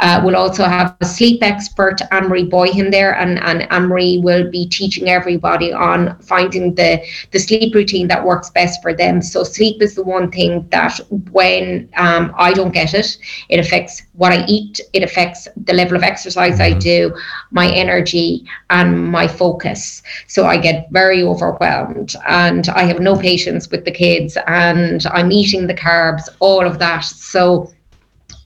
Uh, 0.00 0.20
we'll 0.24 0.36
also 0.36 0.64
have 0.64 0.96
a 1.00 1.04
sleep 1.04 1.42
expert, 1.42 2.00
Anne-Marie 2.10 2.48
Boyhan 2.48 2.90
there, 2.90 3.14
and, 3.16 3.38
and 3.40 3.70
Anne-Marie 3.72 4.18
will 4.18 4.50
be 4.50 4.66
teaching 4.68 5.08
everybody 5.08 5.72
on 5.72 6.18
finding 6.20 6.74
the, 6.74 7.02
the 7.32 7.38
sleep 7.38 7.74
routine 7.74 8.08
that 8.08 8.24
works 8.24 8.50
best 8.50 8.82
for 8.82 8.94
them. 8.94 9.22
So 9.22 9.44
sleep 9.44 9.82
is 9.82 9.94
the 9.94 10.02
one 10.02 10.30
thing 10.30 10.66
that 10.70 10.98
when 11.30 11.88
um, 11.96 12.34
I 12.36 12.52
don't 12.52 12.72
get 12.72 12.94
it, 12.94 13.16
it 13.48 13.58
affects 13.58 14.02
what 14.14 14.32
I 14.32 14.44
eat, 14.46 14.80
it 14.92 15.02
affects 15.02 15.48
the 15.56 15.72
level 15.72 15.96
of 15.96 16.02
exercise 16.02 16.60
I 16.60 16.72
do, 16.72 17.14
my 17.50 17.68
energy 17.70 18.44
and 18.70 19.10
my 19.10 19.26
focus. 19.26 20.02
So 20.28 20.46
I 20.46 20.56
get 20.56 20.88
very 20.90 21.22
overwhelmed 21.22 22.14
and 22.26 22.68
I 22.68 22.84
have 22.84 23.00
no 23.00 23.16
patience 23.16 23.70
with 23.70 23.84
the 23.84 23.90
kids 23.90 24.38
and 24.46 25.04
I'm 25.06 25.32
eating 25.32 25.66
the 25.66 25.74
carbs, 25.74 26.28
all 26.38 26.64
of 26.66 26.78
that. 26.78 27.00
So 27.00 27.63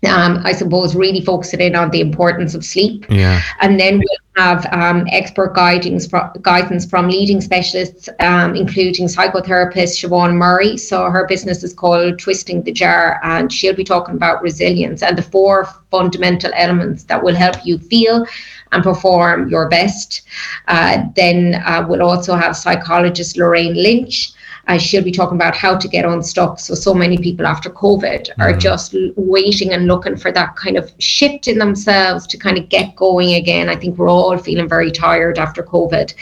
um, 0.07 0.40
I 0.45 0.52
suppose 0.52 0.95
really 0.95 1.21
focusing 1.21 1.61
in 1.61 1.75
on 1.75 1.90
the 1.90 2.00
importance 2.00 2.55
of 2.55 2.64
sleep. 2.64 3.07
Yeah. 3.09 3.40
And 3.61 3.78
then 3.81 3.99
we'll 3.99 4.45
have 4.45 4.67
um, 4.73 5.07
expert 5.11 5.55
guidance 5.55 6.07
from, 6.07 6.31
guidance 6.43 6.87
from 6.87 7.09
leading 7.09 7.40
specialists, 7.40 8.09
um, 8.21 8.55
including 8.55 9.09
psychotherapist 9.09 9.99
Siobhan 9.99 10.35
Murray. 10.35 10.76
So 10.76 11.11
her 11.11 11.26
business 11.26 11.64
is 11.64 11.75
called 11.75 12.19
Twisting 12.19 12.62
the 12.62 12.73
Jar, 12.73 13.21
and 13.25 13.52
she'll 13.52 13.75
be 13.75 13.85
talking 13.85 14.14
about 14.14 14.43
resilience 14.43 15.02
and 15.02 15.19
the 15.19 15.23
four 15.23 15.67
fundamental 15.90 16.52
elements 16.55 17.05
that 17.05 17.23
will 17.23 17.35
help 17.35 17.57
you 17.64 17.78
feel 17.78 18.25
and 18.71 18.85
perform 18.85 19.49
your 19.49 19.69
best. 19.69 20.23
Uh, 20.69 21.05
then 21.17 21.57
uh, 21.67 21.85
we'll 21.88 22.02
also 22.02 22.35
have 22.37 22.57
psychologist 22.57 23.37
Lorraine 23.37 23.75
Lynch. 23.75 24.33
Uh, 24.69 24.77
she'll 24.77 25.03
be 25.03 25.11
talking 25.11 25.37
about 25.37 25.57
how 25.57 25.77
to 25.77 25.89
get 25.89 26.05
unstuck. 26.05 26.61
So, 26.61 26.75
so 26.75 26.93
many 26.93 27.17
people 27.17 27.47
after 27.47 27.71
COVID 27.71 28.29
are 28.39 28.53
just 28.53 28.95
waiting 29.17 29.73
and 29.73 29.87
looking 29.87 30.17
for 30.17 30.31
that 30.33 30.57
kind 30.57 30.77
of 30.77 30.93
shift 30.99 31.49
in 31.49 31.59
themselves 31.59 32.27
to 32.27 32.37
kind 32.37 32.59
of 32.59 32.69
get 32.69 32.95
going 32.95 33.35
again. 33.35 33.71
I 33.71 33.77
think 33.77 33.97
we're 33.97 34.11
all 34.11 34.37
feeling 34.37 34.69
very 34.69 34.91
tired 34.91 35.39
after 35.39 35.63
COVID. 35.63 36.13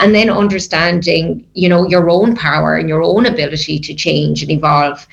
And 0.00 0.12
then 0.12 0.30
understanding, 0.30 1.46
you 1.54 1.68
know, 1.68 1.86
your 1.86 2.10
own 2.10 2.34
power 2.34 2.74
and 2.74 2.88
your 2.88 3.04
own 3.04 3.26
ability 3.26 3.78
to 3.78 3.94
change 3.94 4.42
and 4.42 4.50
evolve. 4.50 5.06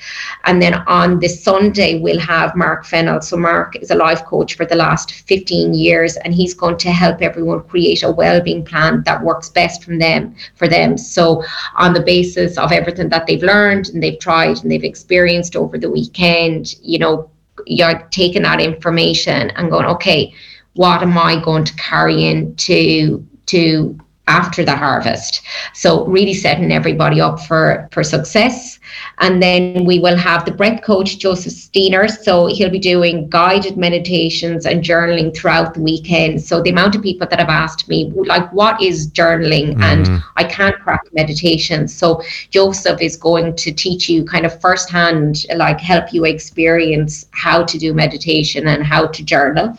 And 0.44 0.60
then 0.60 0.74
on 0.88 1.20
this 1.20 1.42
Sunday, 1.42 2.00
we'll 2.00 2.18
have 2.18 2.56
Mark 2.56 2.84
Fennell. 2.84 3.20
So, 3.20 3.36
Mark 3.36 3.76
is 3.76 3.92
a 3.92 3.94
life 3.94 4.24
coach 4.24 4.54
for 4.54 4.66
the 4.66 4.74
last 4.74 5.12
15 5.12 5.74
years, 5.74 6.16
and 6.16 6.34
he's 6.34 6.54
going 6.54 6.78
to 6.78 6.90
help 6.90 7.22
everyone 7.22 7.62
create 7.68 8.02
a 8.02 8.10
well-being 8.10 8.64
plan 8.64 9.04
that 9.04 9.22
works 9.22 9.48
best 9.48 9.84
from 9.84 9.98
them 10.00 10.34
for 10.56 10.66
them. 10.66 10.98
So, 10.98 11.44
on 11.76 11.92
the 11.92 12.00
basis 12.00 12.58
of 12.58 12.72
everything 12.80 13.08
that 13.10 13.26
they've 13.26 13.42
learned 13.42 13.88
and 13.90 14.02
they've 14.02 14.18
tried 14.18 14.62
and 14.62 14.70
they've 14.70 14.84
experienced 14.84 15.54
over 15.54 15.78
the 15.78 15.90
weekend, 15.90 16.74
you 16.82 16.98
know, 16.98 17.30
you're 17.66 18.00
taking 18.10 18.42
that 18.42 18.60
information 18.60 19.50
and 19.50 19.70
going, 19.70 19.86
okay, 19.86 20.34
what 20.74 21.02
am 21.02 21.16
I 21.18 21.40
going 21.42 21.64
to 21.64 21.74
carry 21.74 22.24
into 22.24 23.24
to 23.46 23.98
after 24.26 24.64
the 24.64 24.74
harvest? 24.74 25.42
So 25.74 26.06
really 26.06 26.34
setting 26.34 26.72
everybody 26.72 27.20
up 27.20 27.40
for 27.40 27.88
for 27.92 28.02
success. 28.02 28.79
And 29.18 29.42
then 29.42 29.84
we 29.84 29.98
will 29.98 30.16
have 30.16 30.44
the 30.44 30.50
breath 30.50 30.82
coach 30.82 31.18
Joseph 31.18 31.52
Steiner. 31.52 32.08
So 32.08 32.46
he'll 32.46 32.70
be 32.70 32.78
doing 32.78 33.28
guided 33.28 33.76
meditations 33.76 34.66
and 34.66 34.82
journaling 34.82 35.34
throughout 35.34 35.74
the 35.74 35.80
weekend. 35.80 36.42
So 36.42 36.62
the 36.62 36.70
amount 36.70 36.94
of 36.94 37.02
people 37.02 37.26
that 37.28 37.38
have 37.38 37.48
asked 37.48 37.88
me, 37.88 38.12
like, 38.14 38.50
what 38.52 38.80
is 38.82 39.10
journaling? 39.10 39.80
And 39.82 40.22
I 40.36 40.44
can't 40.44 40.78
crack 40.80 41.02
meditation. 41.12 41.88
So 41.88 42.22
Joseph 42.50 43.00
is 43.00 43.16
going 43.16 43.56
to 43.56 43.72
teach 43.72 44.08
you 44.08 44.24
kind 44.24 44.46
of 44.46 44.60
firsthand, 44.60 45.44
like 45.56 45.80
help 45.80 46.12
you 46.12 46.24
experience 46.24 47.26
how 47.32 47.64
to 47.64 47.78
do 47.78 47.92
meditation 47.94 48.66
and 48.68 48.84
how 48.84 49.06
to 49.08 49.22
journal. 49.24 49.76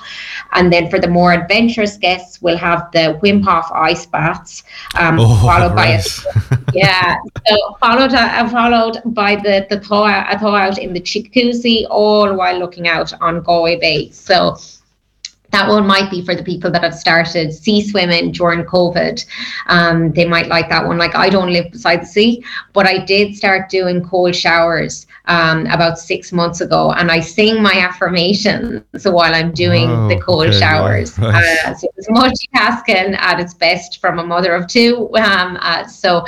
And 0.53 0.71
then 0.71 0.89
for 0.89 0.99
the 0.99 1.07
more 1.07 1.33
adventurous 1.33 1.97
guests, 1.97 2.41
we'll 2.41 2.57
have 2.57 2.91
the 2.91 3.19
Wim 3.21 3.43
Hof 3.43 3.71
ice 3.71 4.05
baths, 4.05 4.63
um, 4.99 5.19
Oh, 5.19 5.35
followed 5.41 5.75
by 5.75 5.87
a 5.87 5.97
right. 5.97 6.25
yeah, 6.73 7.17
so 7.47 7.75
followed 7.79 8.13
uh, 8.13 8.47
followed 8.49 9.01
by 9.05 9.35
the 9.35 9.65
the 9.69 9.79
thaw 9.79 10.05
thaw 10.37 10.55
out 10.55 10.77
in 10.77 10.93
the 10.93 11.01
jacuzzi, 11.01 11.85
all 11.89 12.33
while 12.35 12.57
looking 12.57 12.87
out 12.87 13.13
on 13.21 13.41
Galway 13.41 13.79
Bay. 13.79 14.09
So 14.11 14.57
that 15.51 15.67
one 15.67 15.85
might 15.85 16.09
be 16.09 16.23
for 16.25 16.35
the 16.35 16.43
people 16.43 16.71
that 16.71 16.83
have 16.83 16.95
started 16.95 17.53
sea 17.53 17.81
swimming 17.87 18.31
during 18.31 18.63
COVID. 18.63 19.25
Um, 19.67 20.11
they 20.13 20.25
might 20.25 20.47
like 20.47 20.69
that 20.69 20.85
one. 20.85 20.97
Like 20.97 21.15
I 21.15 21.29
don't 21.29 21.51
live 21.53 21.71
beside 21.71 22.01
the 22.01 22.05
sea, 22.05 22.43
but 22.73 22.85
I 22.87 23.03
did 23.05 23.35
start 23.35 23.69
doing 23.69 24.03
cold 24.03 24.35
showers 24.35 25.07
um, 25.25 25.65
about 25.67 25.99
six 25.99 26.31
months 26.31 26.61
ago, 26.61 26.91
and 26.93 27.11
I 27.11 27.19
sing 27.19 27.61
my 27.61 27.73
affirmations 27.73 28.83
while 29.05 29.33
I'm 29.33 29.51
doing 29.51 29.89
Oh, 29.89 30.07
the 30.07 30.19
cold 30.19 30.47
okay, 30.47 30.59
showers. 30.59 31.17
right. 31.19 31.57
Uh, 31.65 31.73
so 31.75 31.87
it's 31.97 32.07
multitasking 32.09 33.15
at 33.17 33.39
its 33.39 33.53
best 33.53 33.99
from 33.99 34.19
a 34.19 34.23
mother 34.23 34.53
of 34.53 34.67
two. 34.67 35.09
Um, 35.17 35.57
uh, 35.61 35.85
so 35.85 36.25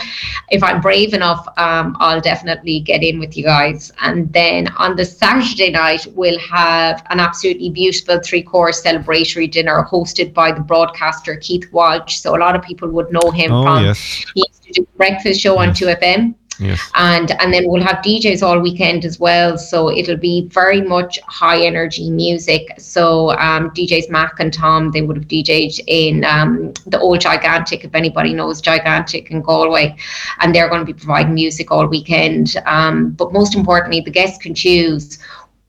if 0.50 0.62
I'm 0.64 0.82
brave 0.82 1.14
enough, 1.14 1.48
um, 1.58 1.96
I'll 2.00 2.22
definitely 2.22 2.80
get 2.82 3.04
in 3.04 3.20
with 3.20 3.36
you 3.38 3.44
guys. 3.44 3.92
And 4.02 4.32
then 4.34 4.68
on 4.78 4.96
the 4.96 5.06
Saturday 5.06 5.72
night, 5.72 6.06
we'll 6.14 6.40
have 6.40 7.04
an 7.10 7.20
absolutely 7.20 7.70
beautiful 7.70 8.20
three 8.24 8.44
course 8.44 8.82
celebratory 9.14 9.50
dinner 9.52 9.86
hosted 9.90 10.34
by 10.34 10.52
the 10.52 10.62
broadcaster 10.62 11.36
Keith 11.38 11.72
Walsh. 11.72 12.18
So 12.18 12.36
a 12.36 12.40
lot 12.40 12.56
of 12.56 12.62
people 12.62 12.90
would 12.90 13.12
know 13.12 13.32
him 13.32 13.52
Oh, 13.52 13.64
from 13.64 13.84
yes. 13.86 14.26
he 14.34 14.46
used 14.48 14.64
to 14.64 14.72
do 14.74 14.88
breakfast 14.98 15.42
show 15.42 15.58
on 15.58 15.70
2FM 15.70 16.36
Yes. 16.60 16.80
and 16.94 17.32
and 17.42 17.52
then 17.52 17.68
we'll 17.68 17.82
have 17.82 17.98
DJs 18.04 18.44
all 18.44 18.60
weekend 18.60 19.06
as 19.06 19.20
well. 19.20 19.58
So 19.58 19.90
it'll 19.90 20.18
be 20.18 20.48
very 20.50 20.82
much 20.82 21.20
high 21.26 21.66
energy 21.66 22.12
music. 22.12 22.68
So 22.78 23.32
um, 23.40 23.72
DJs 23.72 24.12
Mac 24.12 24.40
and 24.40 24.54
Tom 24.54 24.92
they 24.92 25.02
would 25.02 25.18
have 25.18 25.28
DJed 25.28 25.80
in 25.88 26.24
um, 26.26 26.72
the 26.86 27.00
old 27.00 27.22
Gigantic 27.22 27.84
if 27.84 27.96
anybody 27.96 28.36
knows 28.36 28.62
Gigantic 28.62 29.32
in 29.32 29.42
Galway, 29.42 29.96
and 30.42 30.54
they're 30.54 30.70
going 30.70 30.86
to 30.86 30.86
be 30.86 30.94
providing 30.94 31.34
music 31.34 31.72
all 31.72 31.88
weekend. 31.88 32.56
Um, 32.68 33.10
but 33.14 33.34
most 33.34 33.56
importantly, 33.56 34.02
the 34.02 34.12
guests 34.12 34.38
can 34.38 34.54
choose 34.54 35.18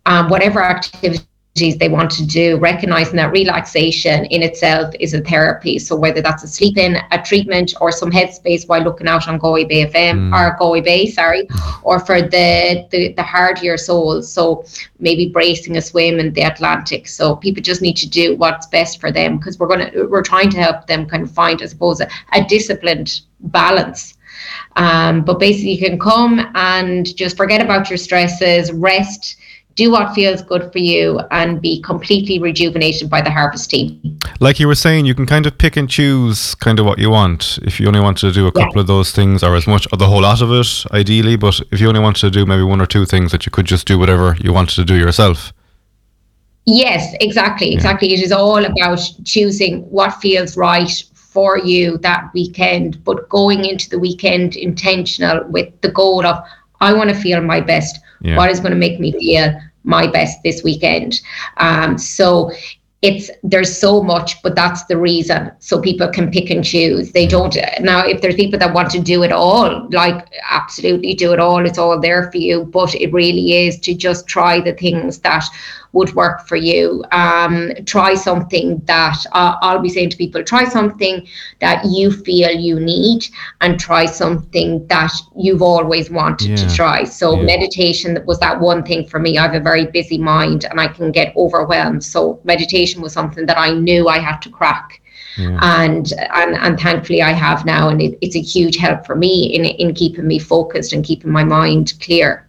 um, 0.05 0.29
whatever 0.29 0.63
activity 0.63 1.25
they 1.55 1.89
want 1.89 2.11
to 2.11 2.27
do, 2.27 2.59
recognizing 2.59 3.15
that 3.15 3.31
relaxation 3.31 4.25
in 4.25 4.43
itself 4.43 4.93
is 4.99 5.15
a 5.15 5.21
therapy. 5.21 5.79
So 5.79 5.95
whether 5.95 6.21
that's 6.21 6.43
a 6.43 6.49
sleep 6.49 6.77
in, 6.77 6.97
a 7.13 7.23
treatment, 7.23 7.75
or 7.81 7.93
some 7.93 8.11
headspace 8.11 8.67
while 8.67 8.83
looking 8.83 9.07
out 9.07 9.29
on 9.29 9.39
Galway 9.39 9.65
Bay 9.65 9.87
FM 9.87 10.35
or 10.35 10.57
Galway 10.59 10.81
Bay, 10.81 11.07
sorry, 11.07 11.47
or 11.85 12.01
for 12.01 12.21
the 12.21 12.89
the, 12.91 13.13
the 13.13 13.23
hardier 13.23 13.77
souls. 13.77 14.33
So 14.33 14.65
maybe 14.99 15.29
bracing 15.29 15.77
a 15.77 15.83
swim 15.83 16.19
in 16.19 16.33
the 16.33 16.43
Atlantic. 16.43 17.07
So 17.07 17.37
people 17.37 17.63
just 17.63 17.83
need 17.83 17.97
to 17.99 18.09
do 18.09 18.35
what's 18.35 18.67
best 18.67 19.01
for 19.01 19.13
them 19.13 19.39
because 19.39 19.57
we're 19.57 19.69
gonna 19.69 19.93
we're 20.09 20.25
trying 20.25 20.51
to 20.51 20.59
help 20.59 20.89
them 20.89 21.07
kind 21.07 21.23
of 21.23 21.31
find, 21.31 21.63
I 21.63 21.67
suppose, 21.67 22.01
a, 22.01 22.09
a 22.33 22.43
disciplined 22.45 23.21
balance. 23.39 24.15
Um, 24.75 25.25
but 25.25 25.39
basically, 25.39 25.75
you 25.75 25.87
can 25.87 26.01
come 26.01 26.51
and 26.57 27.15
just 27.17 27.37
forget 27.37 27.63
about 27.63 27.89
your 27.91 27.97
stresses, 27.97 28.73
rest, 28.73 29.37
do 29.75 29.91
what 29.91 30.15
feels 30.15 30.41
good 30.43 30.71
for 30.73 30.79
you 30.79 31.21
and 31.31 31.61
be 31.61 31.81
completely 31.83 32.39
rejuvenated 32.39 33.11
by 33.11 33.21
the 33.21 33.31
harvest 33.31 33.71
team. 33.71 34.19
Like 34.41 34.61
you 34.61 34.69
were 34.69 34.75
saying, 34.75 35.07
you 35.07 35.15
can 35.15 35.27
kind 35.27 35.47
of 35.47 35.59
pick 35.59 35.77
and 35.77 35.91
choose 35.91 36.55
kind 36.57 36.79
of 36.79 36.87
what 36.87 36.99
you 36.99 37.11
want. 37.11 37.59
If 37.63 37.81
you 37.81 37.89
only 37.89 38.01
want 38.01 38.19
to 38.19 38.31
do 38.31 38.47
a 38.47 38.53
couple 38.53 38.77
yeah. 38.77 38.83
of 38.83 38.87
those 38.87 39.11
things 39.11 39.43
or 39.43 39.57
as 39.57 39.67
much 39.67 39.87
or 39.93 39.97
the 39.97 40.07
whole 40.07 40.23
lot 40.23 40.43
of 40.43 40.53
it, 40.53 40.85
ideally, 40.93 41.37
but 41.37 41.61
if 41.73 41.81
you 41.81 41.89
only 41.89 42.01
want 42.01 42.17
to 42.19 42.31
do 42.31 42.47
maybe 42.47 42.63
one 42.63 42.81
or 42.81 42.87
two 42.87 43.05
things 43.05 43.33
that 43.33 43.47
you 43.47 43.51
could 43.51 43.67
just 43.67 43.87
do 43.87 43.99
whatever 43.99 44.37
you 44.41 44.53
wanted 44.53 44.77
to 44.77 44.85
do 44.85 44.95
yourself. 44.95 45.53
Yes, 46.67 47.15
exactly, 47.21 47.75
exactly. 47.75 48.09
Yeah. 48.09 48.19
It 48.19 48.23
is 48.23 48.33
all 48.33 48.65
about 48.65 49.01
choosing 49.25 49.83
what 49.91 50.15
feels 50.15 50.57
right 50.57 50.91
for 51.15 51.59
you 51.59 51.99
that 51.99 52.31
weekend, 52.33 53.03
but 53.05 53.29
going 53.29 53.65
into 53.65 53.91
the 53.91 53.99
weekend 53.99 54.57
intentional 54.57 55.45
with 55.49 55.69
the 55.81 55.91
goal 55.91 56.25
of 56.25 56.43
I 56.81 56.93
want 56.93 57.11
to 57.11 57.17
feel 57.17 57.41
my 57.41 57.61
best. 57.61 57.99
Yeah. 58.25 58.37
What 58.37 58.51
is 58.51 58.59
going 58.59 58.73
to 58.73 58.79
make 58.79 58.99
me 58.99 59.13
feel 59.13 59.55
my 59.85 60.07
best 60.07 60.43
this 60.43 60.65
weekend? 60.65 61.21
Um, 61.59 61.99
so 61.99 62.51
it's 63.03 63.31
there's 63.43 63.79
so 63.79 64.03
much, 64.03 64.43
but 64.43 64.57
that's 64.57 64.85
the 64.85 64.97
reason. 64.97 65.53
So 65.59 65.79
people 65.79 66.09
can 66.09 66.31
pick 66.31 66.49
and 66.49 66.65
choose. 66.65 67.13
They 67.13 67.27
don't 67.27 67.55
now. 67.81 68.07
If 68.07 68.23
there's 68.23 68.35
people 68.35 68.59
that 68.59 68.73
want 68.73 68.91
to 68.93 68.99
do 68.99 69.23
it 69.23 69.31
all, 69.31 69.87
like 69.91 70.27
absolutely 70.51 71.13
do 71.13 71.35
it 71.35 71.39
all. 71.39 71.67
It's 71.67 71.77
all 71.77 72.01
there 72.01 72.33
for 72.33 72.39
you. 72.39 72.65
But 72.65 72.95
it 72.95 73.13
really 73.13 73.67
is 73.67 73.79
to 73.81 73.95
just 73.95 74.27
try 74.27 74.63
the 74.63 74.73
things 74.73 75.19
that 75.19 75.45
would 75.95 76.15
work 76.15 76.47
for 76.47 76.57
you. 76.57 77.05
Um, 77.13 77.73
try 77.87 78.15
something 78.15 78.83
that 78.85 79.19
uh, 79.33 79.57
I'll 79.63 79.81
be 79.81 79.89
saying 79.89 80.11
to 80.11 80.17
people 80.17 80.43
try 80.45 80.65
something 80.65 81.27
that 81.61 81.85
you 81.87 82.11
feel 82.11 82.51
you 82.51 82.79
need 82.79 83.27
and 83.61 83.79
try 83.81 84.05
something 84.05 84.87
that 84.89 85.13
you've 85.37 85.63
always 85.63 86.11
wanted 86.11 86.51
yeah. 86.51 86.57
to 86.57 86.75
try. 86.75 87.05
So, 87.05 87.37
yeah. 87.37 87.45
meditation 87.45 88.23
was 88.27 88.39
that 88.41 88.61
one 88.61 88.83
thing 88.83 89.07
for 89.07 89.19
me. 89.19 89.39
I 89.39 89.43
have 89.43 89.55
a 89.55 89.61
very 89.61 89.87
busy 89.87 90.19
mind 90.19 90.65
and 90.65 90.81
I 90.81 90.89
can 90.89 91.13
get 91.13 91.35
overwhelmed. 91.37 92.05
So, 92.05 92.41
meditation 92.45 93.01
was 93.01 93.13
something 93.13 93.47
that 93.47 93.59
I 93.59 93.73
knew 93.73 94.09
I 94.09 94.19
had 94.19 94.39
to 94.43 94.51
crack. 94.51 95.01
Yeah. 95.37 95.59
And, 95.63 96.13
and 96.35 96.55
and 96.55 96.79
thankfully 96.79 97.21
I 97.21 97.33
have 97.33 97.65
now, 97.65 97.89
and 97.89 98.01
it, 98.01 98.17
it's 98.21 98.37
a 98.37 98.41
huge 98.41 98.77
help 98.77 99.05
for 99.05 99.17
me 99.17 99.53
in 99.55 99.65
in 99.65 99.93
keeping 99.95 100.29
me 100.29 100.39
focused 100.39 100.93
and 100.93 101.05
keeping 101.05 101.33
my 101.33 101.43
mind 101.43 101.95
clear. 102.01 102.49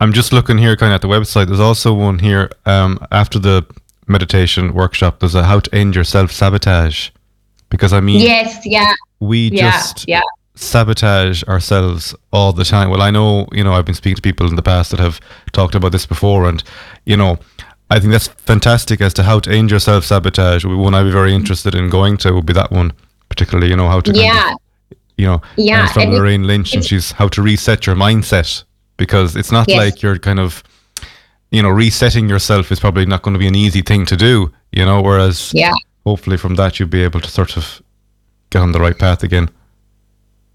I'm 0.00 0.12
just 0.12 0.32
looking 0.32 0.58
here, 0.58 0.76
kind 0.76 0.92
of 0.92 0.96
at 0.96 1.02
the 1.02 1.08
website. 1.08 1.46
There's 1.46 1.60
also 1.60 1.94
one 1.94 2.18
here 2.18 2.50
um, 2.66 2.98
after 3.12 3.38
the 3.38 3.64
meditation 4.06 4.74
workshop. 4.74 5.20
There's 5.20 5.34
a 5.34 5.44
how 5.44 5.60
to 5.60 5.74
end 5.74 5.94
your 5.94 6.04
self 6.04 6.32
sabotage, 6.32 7.10
because 7.70 7.92
I 7.92 8.00
mean, 8.00 8.20
yes, 8.20 8.64
yeah, 8.64 8.92
we 9.20 9.48
yeah, 9.50 9.70
just 9.70 10.08
yeah. 10.08 10.22
sabotage 10.56 11.44
ourselves 11.44 12.14
all 12.32 12.52
the 12.52 12.64
time. 12.64 12.90
Well, 12.90 13.02
I 13.02 13.10
know, 13.10 13.46
you 13.52 13.62
know, 13.62 13.72
I've 13.72 13.84
been 13.84 13.94
speaking 13.94 14.16
to 14.16 14.22
people 14.22 14.48
in 14.48 14.56
the 14.56 14.62
past 14.62 14.90
that 14.90 15.00
have 15.00 15.20
talked 15.52 15.74
about 15.74 15.92
this 15.92 16.06
before, 16.06 16.48
and 16.48 16.62
you 17.04 17.16
know, 17.16 17.38
I 17.90 18.00
think 18.00 18.12
that's 18.12 18.28
fantastic 18.28 19.00
as 19.00 19.14
to 19.14 19.22
how 19.22 19.38
to 19.40 19.50
end 19.50 19.70
your 19.70 19.80
self 19.80 20.04
sabotage. 20.04 20.64
One 20.64 20.94
I'd 20.94 21.04
be 21.04 21.10
very 21.12 21.34
interested 21.34 21.74
in 21.74 21.88
going 21.88 22.16
to 22.18 22.32
would 22.32 22.46
be 22.46 22.52
that 22.54 22.72
one, 22.72 22.92
particularly. 23.28 23.70
You 23.70 23.76
know 23.76 23.88
how 23.88 24.00
to, 24.00 24.12
yeah. 24.12 24.42
Kind 24.42 24.58
of, 24.90 24.98
you 25.16 25.26
know, 25.26 25.42
yeah, 25.56 25.86
from 25.86 26.10
Lorraine 26.10 26.44
Lynch, 26.44 26.74
and 26.74 26.84
she's 26.84 27.12
how 27.12 27.28
to 27.28 27.40
reset 27.40 27.86
your 27.86 27.94
mindset 27.94 28.64
because 28.96 29.36
it's 29.36 29.52
not 29.52 29.68
yes. 29.68 29.78
like 29.78 30.02
you're 30.02 30.18
kind 30.18 30.38
of 30.38 30.62
you 31.50 31.62
know 31.62 31.70
resetting 31.70 32.28
yourself 32.28 32.72
is 32.72 32.80
probably 32.80 33.06
not 33.06 33.22
going 33.22 33.34
to 33.34 33.38
be 33.38 33.46
an 33.46 33.54
easy 33.54 33.82
thing 33.82 34.04
to 34.06 34.16
do 34.16 34.52
you 34.72 34.84
know 34.84 35.00
whereas 35.00 35.52
yeah 35.54 35.72
hopefully 36.04 36.36
from 36.36 36.54
that 36.56 36.78
you'll 36.78 36.88
be 36.88 37.02
able 37.02 37.20
to 37.20 37.30
sort 37.30 37.56
of 37.56 37.82
get 38.50 38.60
on 38.60 38.72
the 38.72 38.80
right 38.80 38.98
path 38.98 39.22
again 39.22 39.48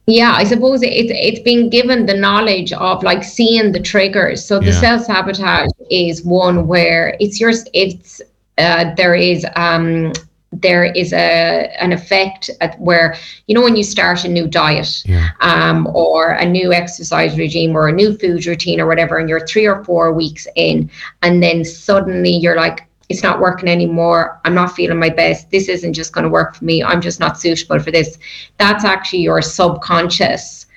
yeah 0.08 0.34
i 0.36 0.44
suppose 0.44 0.82
it's 0.82 1.12
it's 1.14 1.42
been 1.42 1.70
given 1.70 2.06
the 2.06 2.14
knowledge 2.14 2.74
of 2.74 3.04
like 3.04 3.24
seeing 3.24 3.72
the 3.72 3.80
triggers 3.80 4.44
so 4.44 4.60
the 4.60 4.68
yeah. 4.68 4.82
self-sabotage 4.82 5.70
is 5.90 6.24
one 6.24 6.68
where 6.68 7.16
it's 7.20 7.40
yours 7.40 7.66
it's 7.74 8.22
uh, 8.58 8.94
there 8.96 9.16
is 9.16 9.46
um 9.56 10.12
there 10.52 10.86
is 10.86 11.14
a 11.14 11.72
an 11.80 11.94
effect 11.94 12.50
at 12.60 12.80
where 12.80 13.16
you 13.48 13.54
know 13.54 13.62
when 13.62 13.76
you 13.76 13.84
start 13.84 14.26
a 14.26 14.28
new 14.28 14.48
diet 14.48 15.04
yeah. 15.06 15.30
um, 15.42 15.88
or 15.94 16.32
a 16.32 16.46
new 16.46 16.74
exercise 16.74 17.38
regime 17.38 17.76
or 17.76 17.88
a 17.88 17.94
new 17.94 18.18
food 18.18 18.46
routine 18.46 18.80
or 18.80 18.88
whatever 18.88 19.18
and 19.18 19.30
you're 19.30 19.46
three 19.46 19.68
or 19.68 19.84
four 19.84 20.12
weeks 20.12 20.48
in 20.56 20.90
and 21.22 21.44
then 21.44 21.64
suddenly 21.64 22.32
you're 22.32 22.56
like 22.56 22.90
it's 23.10 23.24
not 23.24 23.40
working 23.40 23.68
anymore. 23.68 24.40
I'm 24.46 24.54
not 24.54 24.76
feeling 24.76 25.00
my 25.00 25.10
best. 25.10 25.50
This 25.50 25.68
isn't 25.68 25.94
just 25.94 26.14
going 26.14 26.26
to 26.26 26.30
work 26.30 26.56
for 26.56 26.64
me. 26.64 26.84
I'm 26.84 27.02
just 27.02 27.20
not 27.20 27.40
suitable 27.40 27.80
for 27.80 27.90
this. 27.90 28.20
That's 28.58 28.86
actually 28.86 29.22
your 29.22 29.42
subconscious 29.42 30.68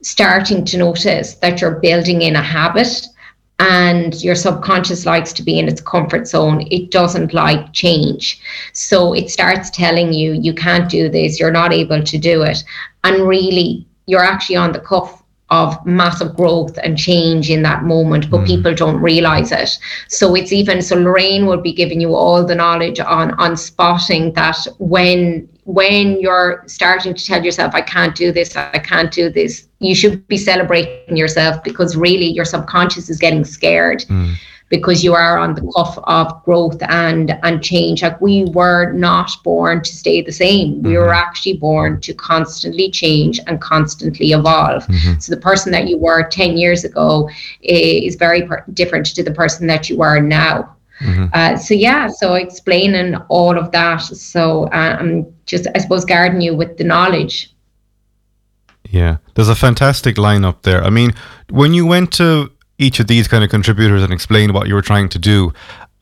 starting 0.00 0.64
to 0.64 0.78
notice 0.78 1.34
that 1.34 1.60
you're 1.60 1.80
building 1.80 2.22
in 2.22 2.36
a 2.36 2.42
habit 2.42 3.06
and 3.58 4.22
your 4.22 4.34
subconscious 4.34 5.06
likes 5.06 5.32
to 5.32 5.42
be 5.42 5.58
in 5.58 5.68
its 5.68 5.80
comfort 5.80 6.28
zone. 6.28 6.66
It 6.70 6.90
doesn't 6.90 7.32
like 7.32 7.72
change. 7.72 8.40
So 8.72 9.14
it 9.14 9.30
starts 9.30 9.70
telling 9.70 10.12
you, 10.12 10.32
you 10.32 10.52
can't 10.52 10.90
do 10.90 11.08
this, 11.08 11.40
you're 11.40 11.50
not 11.50 11.72
able 11.72 12.02
to 12.02 12.18
do 12.18 12.42
it. 12.42 12.62
And 13.04 13.26
really, 13.26 13.86
you're 14.06 14.22
actually 14.22 14.56
on 14.56 14.72
the 14.72 14.80
cuff 14.80 15.22
of 15.50 15.84
massive 15.86 16.34
growth 16.36 16.76
and 16.82 16.98
change 16.98 17.50
in 17.50 17.62
that 17.62 17.84
moment, 17.84 18.30
but 18.30 18.40
mm. 18.40 18.46
people 18.46 18.74
don't 18.74 19.00
realize 19.00 19.52
it. 19.52 19.78
So 20.08 20.34
it's 20.34 20.52
even 20.52 20.82
so 20.82 20.96
Lorraine 20.96 21.46
will 21.46 21.60
be 21.60 21.72
giving 21.72 22.00
you 22.00 22.14
all 22.14 22.44
the 22.44 22.54
knowledge 22.54 22.98
on 22.98 23.32
on 23.34 23.56
spotting 23.56 24.32
that 24.32 24.58
when 24.78 25.48
when 25.66 26.20
you're 26.20 26.62
starting 26.66 27.12
to 27.12 27.24
tell 27.24 27.44
yourself, 27.44 27.74
I 27.74 27.80
can't 27.80 28.14
do 28.14 28.32
this, 28.32 28.56
I 28.56 28.78
can't 28.78 29.12
do 29.12 29.28
this, 29.28 29.66
you 29.80 29.94
should 29.94 30.26
be 30.28 30.38
celebrating 30.38 31.16
yourself 31.16 31.62
because 31.64 31.96
really 31.96 32.26
your 32.26 32.44
subconscious 32.44 33.10
is 33.10 33.18
getting 33.18 33.44
scared. 33.44 34.00
Mm 34.02 34.36
because 34.68 35.04
you 35.04 35.14
are 35.14 35.38
on 35.38 35.54
the 35.54 35.72
cuff 35.76 35.96
of 36.04 36.44
growth 36.44 36.82
and 36.88 37.38
and 37.42 37.62
change 37.62 38.02
like 38.02 38.20
we 38.20 38.44
were 38.46 38.92
not 38.92 39.30
born 39.44 39.82
to 39.82 39.94
stay 39.94 40.20
the 40.20 40.32
same 40.32 40.82
we 40.82 40.90
mm-hmm. 40.90 40.98
were 40.98 41.14
actually 41.14 41.56
born 41.56 42.00
to 42.00 42.12
constantly 42.12 42.90
change 42.90 43.38
and 43.46 43.60
constantly 43.60 44.32
evolve 44.32 44.84
mm-hmm. 44.86 45.18
so 45.18 45.34
the 45.34 45.40
person 45.40 45.70
that 45.70 45.88
you 45.88 45.96
were 45.96 46.28
10 46.28 46.56
years 46.56 46.84
ago 46.84 47.28
is 47.62 48.16
very 48.16 48.46
per- 48.46 48.64
different 48.74 49.06
to 49.06 49.22
the 49.22 49.30
person 49.30 49.66
that 49.66 49.88
you 49.88 50.02
are 50.02 50.20
now 50.20 50.75
mm-hmm. 51.00 51.26
uh, 51.32 51.56
so 51.56 51.74
yeah 51.74 52.08
so 52.08 52.34
explaining 52.34 53.14
all 53.28 53.58
of 53.58 53.70
that 53.72 53.98
so 53.98 54.68
um 54.72 55.26
just 55.46 55.66
i 55.74 55.78
suppose 55.78 56.04
guarding 56.04 56.40
you 56.40 56.54
with 56.54 56.76
the 56.76 56.84
knowledge 56.84 57.52
yeah 58.90 59.16
there's 59.34 59.48
a 59.48 59.54
fantastic 59.54 60.16
line 60.18 60.44
up 60.44 60.62
there 60.62 60.82
i 60.84 60.90
mean 60.90 61.12
when 61.50 61.74
you 61.74 61.86
went 61.86 62.12
to 62.12 62.50
each 62.78 63.00
of 63.00 63.06
these 63.06 63.28
kind 63.28 63.42
of 63.42 63.50
contributors 63.50 64.02
and 64.02 64.12
explained 64.12 64.52
what 64.52 64.68
you 64.68 64.74
were 64.74 64.82
trying 64.82 65.08
to 65.10 65.18
do, 65.18 65.52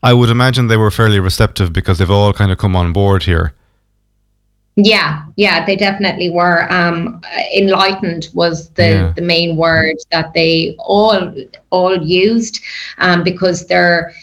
I 0.03 0.13
would 0.13 0.29
imagine 0.29 0.67
they 0.67 0.77
were 0.77 0.91
fairly 0.91 1.19
receptive 1.19 1.73
because 1.73 1.97
they've 1.97 2.11
all 2.11 2.33
kind 2.33 2.51
of 2.51 2.57
come 2.57 2.75
on 2.75 2.93
board 2.93 3.23
here. 3.23 3.53
Yeah, 4.77 5.23
yeah, 5.37 5.65
they 5.65 5.77
definitely 5.77 6.29
were. 6.29 6.71
Um, 6.71 7.21
enlightened 7.55 8.27
was 8.33 8.69
the 8.71 8.89
yeah. 8.89 9.13
the 9.15 9.21
main 9.21 9.55
word 9.55 9.95
that 10.11 10.33
they 10.33 10.75
all 10.79 11.33
all 11.69 11.97
used, 12.03 12.59
um, 12.97 13.23
because 13.23 13.67
there 13.67 14.13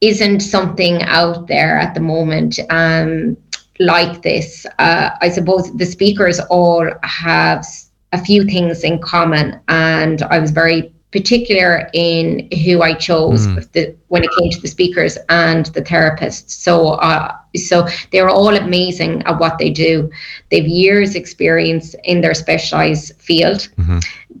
isn't 0.00 0.40
something 0.40 1.02
out 1.02 1.46
there 1.46 1.78
at 1.78 1.94
the 1.94 2.00
moment 2.00 2.58
um, 2.70 3.36
like 3.78 4.22
this. 4.22 4.66
Uh, 4.78 5.10
I 5.20 5.28
suppose 5.28 5.74
the 5.76 5.86
speakers 5.86 6.40
all 6.50 6.90
have 7.02 7.66
a 8.12 8.18
few 8.18 8.44
things 8.44 8.84
in 8.84 9.00
common, 9.00 9.60
and 9.68 10.22
I 10.22 10.38
was 10.38 10.50
very 10.50 10.92
particular 11.10 11.88
in 11.94 12.48
who 12.64 12.82
I 12.82 12.92
chose 12.92 13.46
mm. 13.46 13.72
the, 13.72 13.96
when 14.08 14.24
it 14.24 14.30
came 14.38 14.50
to 14.50 14.60
the 14.60 14.68
speakers 14.68 15.16
and 15.30 15.66
the 15.66 15.80
therapists. 15.80 16.50
So, 16.50 16.88
uh, 16.88 17.34
so 17.56 17.86
they're 18.12 18.28
all 18.28 18.54
amazing 18.54 19.22
at 19.22 19.38
what 19.40 19.56
they 19.58 19.70
do. 19.70 20.10
They've 20.50 20.66
years 20.66 21.14
experience 21.14 21.94
in 22.04 22.20
their 22.20 22.34
specialized 22.34 23.16
field. 23.16 23.68
Mm-hmm. 23.78 23.98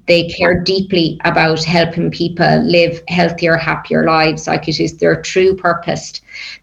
They 0.08 0.28
care 0.28 0.60
deeply 0.60 1.20
about 1.24 1.62
helping 1.62 2.10
people 2.10 2.62
live 2.62 3.02
healthier, 3.08 3.56
happier 3.56 4.04
lives. 4.04 4.46
Like 4.46 4.68
it 4.68 4.80
is 4.80 4.96
their 4.96 5.20
true 5.22 5.54
purpose. 5.54 6.20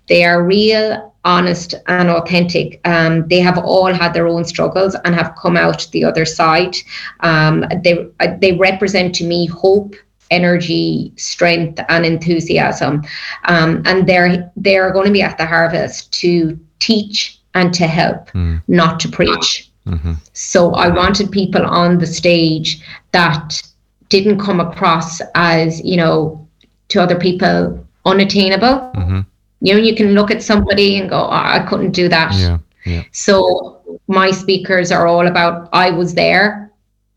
They 0.08 0.26
are 0.26 0.44
real 0.44 1.14
honest 1.26 1.74
and 1.88 2.10
authentic. 2.10 2.80
Um, 2.86 3.28
they 3.28 3.40
have 3.40 3.58
all 3.58 3.92
had 3.92 4.14
their 4.14 4.28
own 4.28 4.46
struggles 4.46 4.96
and 5.04 5.16
have 5.16 5.36
come 5.36 5.58
out 5.58 5.88
the 5.92 6.04
other 6.04 6.26
side. 6.26 6.76
Um, 7.22 7.66
they 7.84 8.08
they 8.40 8.54
represent 8.54 9.16
to 9.16 9.26
me 9.26 9.48
hope, 9.48 9.96
energy, 10.32 11.14
strength, 11.18 11.80
and 11.90 12.06
enthusiasm. 12.06 13.04
Um, 13.46 13.82
and 13.86 14.08
they're 14.08 14.52
they're 14.56 14.92
going 14.92 15.08
to 15.08 15.12
be 15.12 15.24
at 15.24 15.38
the 15.38 15.46
harvest 15.46 16.14
to 16.22 16.58
teach 16.80 17.40
and 17.54 17.74
to 17.74 17.88
help, 17.88 18.32
mm. 18.32 18.62
not 18.68 19.00
to 19.02 19.10
preach. 19.10 19.72
Mm-hmm. 19.86 20.14
So 20.34 20.74
I 20.74 20.90
wanted 20.90 21.32
people 21.32 21.66
on 21.66 22.00
the 22.00 22.08
stage 22.08 22.82
that 23.12 23.62
didn't 24.10 24.40
come 24.40 24.60
across 24.60 25.22
as 25.36 25.84
you 25.84 25.98
know 25.98 26.48
to 26.90 27.02
other 27.02 27.18
people 27.18 27.86
unattainable. 28.06 28.92
Mm-hmm 28.96 29.22
you 29.66 29.74
know, 29.74 29.80
you 29.80 29.96
can 29.96 30.14
look 30.14 30.30
at 30.30 30.44
somebody 30.44 30.98
and 30.98 31.10
go, 31.10 31.18
oh, 31.18 31.30
I 31.32 31.66
couldn't 31.68 31.92
do 31.92 32.08
that. 32.10 32.34
Yeah, 32.36 32.60
yeah. 32.86 33.04
So 33.12 34.00
my 34.08 34.30
speakers 34.30 34.92
are 34.92 35.08
all 35.08 35.28
about 35.28 35.70
I 35.74 35.90
was 35.90 36.14
there, 36.14 36.72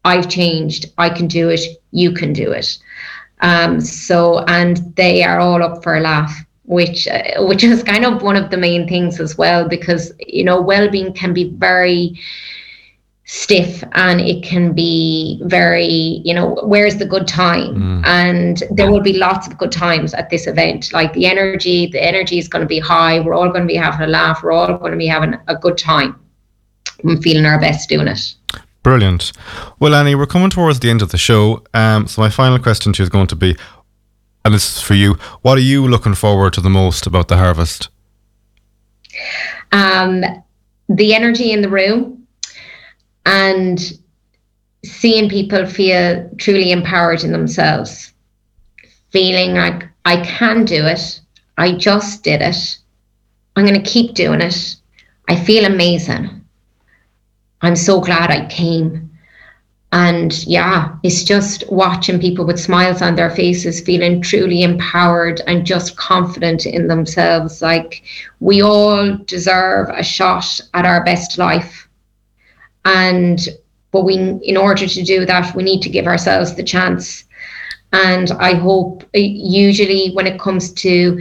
I've 0.05 0.31
changed, 0.31 0.87
I 0.97 1.11
can 1.11 1.27
do 1.27 1.51
it, 1.51 1.61
you 1.91 2.13
can 2.13 2.33
do 2.33 2.53
it. 2.53 2.79
Um, 3.41 3.81
so, 3.81 4.45
and 4.49 4.79
they 4.97 5.23
are 5.23 5.39
all 5.39 5.63
up 5.63 5.83
for 5.83 5.97
a 5.97 6.01
laugh, 6.01 6.35
which 6.69 7.09
uh, 7.09 7.23
which 7.39 7.65
is 7.65 7.83
kind 7.83 8.05
of 8.05 8.23
one 8.23 8.37
of 8.37 8.51
the 8.51 8.57
main 8.57 8.87
things 8.87 9.19
as 9.19 9.37
well, 9.37 9.69
because 9.69 10.13
you 10.21 10.45
know, 10.45 10.61
well-being 10.61 11.13
can 11.15 11.33
be 11.33 11.51
very 11.57 12.19
stiff 13.25 13.85
and 13.93 14.23
it 14.23 14.43
can 14.43 14.73
be 14.73 15.39
very 15.45 16.23
you 16.25 16.33
know 16.33 16.59
where's 16.63 16.97
the 16.97 17.05
good 17.05 17.27
time? 17.27 17.75
Mm. 17.75 18.07
and 18.07 18.63
there 18.71 18.91
will 18.91 19.03
be 19.03 19.15
lots 19.15 19.47
of 19.47 19.59
good 19.59 19.73
times 19.73 20.15
at 20.15 20.31
this 20.31 20.47
event. 20.47 20.93
Like 20.93 21.13
the 21.15 21.27
energy 21.27 21.87
the 21.87 22.03
energy 22.03 22.39
is 22.39 22.49
going 22.49 22.63
to 22.63 22.69
be 22.69 22.79
high. 22.79 23.21
We're 23.21 23.35
all 23.35 23.49
going 23.49 23.63
to 23.63 23.67
be 23.67 23.77
having 23.77 24.03
a 24.03 24.11
laugh. 24.11 24.43
We're 24.43 24.53
all 24.53 24.79
going 24.79 24.93
to 24.93 24.99
be 24.99 25.07
having 25.07 25.35
a 25.49 25.57
good 25.57 25.79
time. 25.79 26.21
And 27.05 27.23
feeling 27.23 27.47
our 27.47 27.61
best 27.61 27.89
doing 27.89 28.09
it. 28.09 28.35
Brilliant. 28.83 29.33
Well 29.79 29.95
annie 29.95 30.15
we're 30.15 30.27
coming 30.27 30.51
towards 30.51 30.81
the 30.81 30.91
end 30.91 31.01
of 31.01 31.11
the 31.11 31.19
show. 31.19 31.63
Um, 31.73 32.07
so 32.07 32.21
my 32.21 32.31
final 32.31 32.59
question 32.59 32.93
to 32.93 33.03
you 33.03 33.05
is 33.05 33.11
going 33.11 33.29
to 33.29 33.37
be 33.37 33.57
and 34.49 34.55
this 34.55 34.77
is 34.77 34.83
for 34.83 34.95
you. 34.95 35.13
What 35.43 35.59
are 35.59 35.69
you 35.73 35.87
looking 35.87 36.15
forward 36.15 36.55
to 36.55 36.63
the 36.63 36.71
most 36.71 37.07
about 37.07 37.29
the 37.29 37.37
harvest? 37.37 37.91
Um, 39.73 40.25
the 40.89 41.15
energy 41.15 41.53
in 41.53 41.61
the 41.61 41.69
room 41.69 42.27
and 43.27 43.79
seeing 44.87 45.29
people 45.29 45.67
feel 45.67 46.31
truly 46.39 46.73
empowered 46.73 47.25
in 47.25 47.33
themselves, 47.33 48.15
feeling 49.11 49.53
like 49.53 49.87
I 50.07 50.23
can 50.25 50.65
do 50.65 50.87
it, 50.87 51.21
I 51.59 51.73
just 51.73 52.25
did 52.25 52.41
it, 52.41 52.79
I'm 53.55 53.67
going 53.67 53.83
to 53.83 53.91
keep 53.91 54.15
doing 54.15 54.41
it, 54.41 54.77
I 55.29 55.37
feel 55.37 55.67
amazing. 55.67 56.43
I'm 57.61 57.77
so 57.77 58.01
glad 58.01 58.31
I 58.31 58.47
came. 58.49 59.08
And 59.91 60.47
yeah, 60.47 60.95
it's 61.03 61.25
just 61.25 61.65
watching 61.73 62.21
people 62.21 62.45
with 62.45 62.61
smiles 62.61 63.01
on 63.01 63.15
their 63.15 63.31
faces, 63.31 63.81
feeling 63.81 64.21
truly 64.21 64.63
empowered 64.63 65.41
and 65.47 65.65
just 65.65 65.97
confident 65.97 66.67
in 66.67 66.89
themselves. 66.89 67.63
Like 67.63 68.03
we 68.41 68.63
all 68.63 69.17
deserve 69.25 69.89
a 69.89 70.03
shot 70.03 70.61
at 70.75 70.85
our 70.85 71.03
best 71.05 71.39
life 71.39 71.89
and 72.85 73.49
but 73.91 74.05
we 74.05 74.15
in 74.43 74.57
order 74.57 74.87
to 74.87 75.03
do 75.03 75.25
that 75.27 75.55
we 75.55 75.63
need 75.63 75.83
to 75.83 75.89
give 75.89 76.07
ourselves 76.07 76.55
the 76.55 76.63
chance 76.63 77.25
and 77.93 78.31
i 78.33 78.55
hope 78.55 79.03
uh, 79.15 79.19
usually 79.19 80.11
when 80.13 80.27
it 80.27 80.41
comes 80.41 80.73
to 80.73 81.21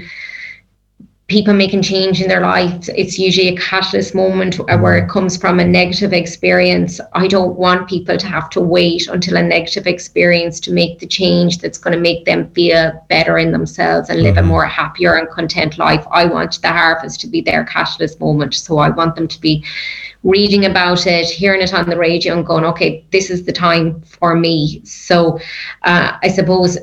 people 1.28 1.54
making 1.54 1.82
change 1.82 2.22
in 2.22 2.30
their 2.30 2.40
life 2.40 2.88
it's 2.96 3.20
usually 3.20 3.50
a 3.50 3.58
catalyst 3.58 4.16
moment 4.16 4.56
where 4.80 4.98
it 4.98 5.10
comes 5.10 5.36
from 5.36 5.60
a 5.60 5.66
negative 5.66 6.13
experience 6.13 7.02
i 7.13 7.28
don't 7.28 7.58
want 7.58 7.90
people 7.90 8.18
to 8.18 8.28
have 8.28 8.50
to 8.50 8.62
wait 8.62 9.08
until 9.08 9.36
a 9.36 9.44
negative 9.44 9.88
experience 9.88 10.60
to 10.60 10.72
make 10.72 11.00
the 11.00 11.06
change 11.06 11.58
that's 11.58 11.78
going 11.78 11.94
to 11.94 12.00
make 12.00 12.24
them 12.26 12.50
feel 12.52 13.06
better 13.10 13.38
in 13.38 13.52
themselves 13.52 14.10
and 14.10 14.24
live 14.24 14.36
mm-hmm. 14.36 14.46
a 14.46 14.48
more 14.48 14.66
happier 14.66 15.16
and 15.16 15.30
content 15.30 15.78
life 15.78 16.06
i 16.12 16.24
want 16.26 16.62
the 16.62 16.70
harvest 16.70 17.20
to 17.20 17.28
be 17.28 17.42
their 17.42 17.66
catalyst 17.66 18.20
moment 18.22 18.54
so 18.54 18.78
i 18.78 18.90
want 18.90 19.16
them 19.16 19.28
to 19.28 19.40
be 19.42 19.63
reading 20.24 20.66
about 20.66 21.08
it, 21.08 21.30
hearing 21.30 21.62
it 21.62 21.74
on 21.74 21.90
the 21.90 21.98
radio, 21.98 22.36
and 22.36 22.46
going, 22.46 22.66
okay, 22.66 23.06
this 23.12 23.30
is 23.30 23.46
the 23.46 23.54
time 23.54 24.02
for 24.02 24.36
me. 24.36 24.82
So 24.84 25.40
uh, 25.84 26.18
I 26.22 26.28
suppose 26.28 26.78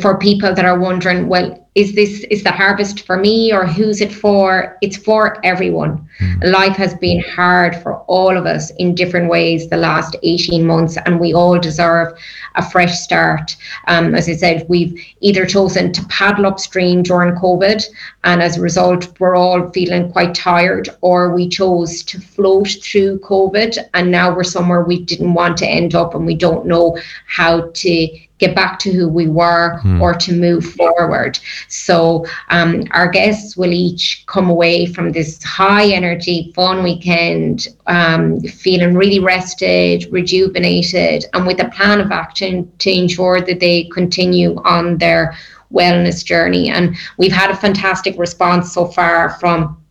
for 0.00 0.18
people 0.18 0.54
that 0.54 0.64
are 0.64 0.78
wondering, 0.78 1.28
well, 1.28 1.66
is 1.76 1.94
this 1.94 2.24
is 2.30 2.42
the 2.42 2.50
harvest 2.50 3.04
for 3.04 3.18
me 3.18 3.52
or 3.52 3.66
who's 3.66 4.00
it 4.00 4.10
for? 4.10 4.78
It's 4.80 4.96
for 4.96 5.44
everyone. 5.44 6.08
Mm. 6.20 6.50
Life 6.50 6.76
has 6.76 6.94
been 6.94 7.20
hard 7.20 7.76
for 7.82 7.98
all 8.04 8.34
of 8.34 8.46
us 8.46 8.70
in 8.78 8.94
different 8.94 9.28
ways 9.28 9.68
the 9.68 9.76
last 9.76 10.16
18 10.22 10.66
months, 10.66 10.96
and 11.04 11.20
we 11.20 11.34
all 11.34 11.58
deserve 11.58 12.18
a 12.54 12.70
fresh 12.70 12.98
start. 12.98 13.54
Um, 13.88 14.14
as 14.14 14.26
I 14.26 14.36
said, 14.36 14.64
we've 14.70 14.98
either 15.20 15.44
chosen 15.44 15.92
to 15.92 16.06
paddle 16.06 16.46
upstream 16.46 17.02
during 17.02 17.34
COVID, 17.34 17.84
and 18.24 18.42
as 18.42 18.56
a 18.56 18.62
result, 18.62 19.12
we're 19.20 19.36
all 19.36 19.68
feeling 19.72 20.10
quite 20.10 20.34
tired, 20.34 20.88
or 21.02 21.34
we 21.34 21.46
chose 21.46 22.02
to 22.04 22.18
float 22.18 22.68
through 22.82 23.18
COVID, 23.18 23.76
and 23.92 24.10
now 24.10 24.34
we're 24.34 24.44
somewhere 24.44 24.82
we 24.82 25.02
didn't 25.02 25.34
want 25.34 25.58
to 25.58 25.66
end 25.66 25.94
up, 25.94 26.14
and 26.14 26.24
we 26.24 26.34
don't 26.34 26.64
know 26.64 26.96
how 27.26 27.70
to 27.74 28.18
get 28.38 28.54
back 28.54 28.78
to 28.80 28.92
who 28.92 29.08
we 29.08 29.28
were 29.28 29.80
mm. 29.82 30.00
or 30.00 30.12
to 30.14 30.32
move 30.32 30.64
forward. 30.64 31.38
So 31.68 32.26
um, 32.50 32.84
our 32.90 33.08
guests 33.08 33.56
will 33.56 33.72
each 33.72 34.24
come 34.26 34.50
away 34.50 34.86
from 34.86 35.12
this 35.12 35.42
high 35.42 35.86
energy, 35.86 36.52
fun 36.54 36.82
weekend, 36.82 37.68
um, 37.86 38.40
feeling 38.40 38.94
really 38.94 39.20
rested, 39.20 40.06
rejuvenated, 40.10 41.24
and 41.32 41.46
with 41.46 41.60
a 41.60 41.70
plan 41.70 42.00
of 42.00 42.12
action 42.12 42.70
to 42.78 42.90
ensure 42.90 43.40
that 43.40 43.60
they 43.60 43.84
continue 43.84 44.56
on 44.64 44.98
their 44.98 45.34
wellness 45.72 46.24
journey. 46.24 46.70
And 46.70 46.96
we've 47.16 47.32
had 47.32 47.50
a 47.50 47.56
fantastic 47.56 48.18
response 48.18 48.72
so 48.72 48.86
far 48.86 49.38
from 49.40 49.82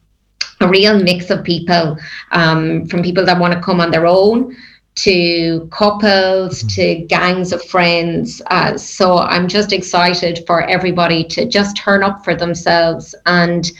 a 0.61 0.67
real 0.67 1.01
mix 1.01 1.29
of 1.29 1.43
people, 1.43 1.97
um, 2.31 2.85
from 2.85 3.03
people 3.03 3.25
that 3.25 3.39
want 3.39 3.53
to 3.53 3.61
come 3.61 3.81
on 3.81 3.91
their 3.91 4.05
own 4.05 4.55
to 4.95 5.67
couples, 5.71 6.63
mm-hmm. 6.63 6.67
to 6.67 6.95
gangs 7.07 7.51
of 7.51 7.63
friends. 7.65 8.41
Uh, 8.47 8.77
so 8.77 9.17
I'm 9.17 9.47
just 9.47 9.73
excited 9.73 10.43
for 10.47 10.63
everybody 10.63 11.23
to 11.25 11.45
just 11.45 11.77
turn 11.77 12.03
up 12.03 12.23
for 12.23 12.35
themselves 12.35 13.13
and 13.25 13.71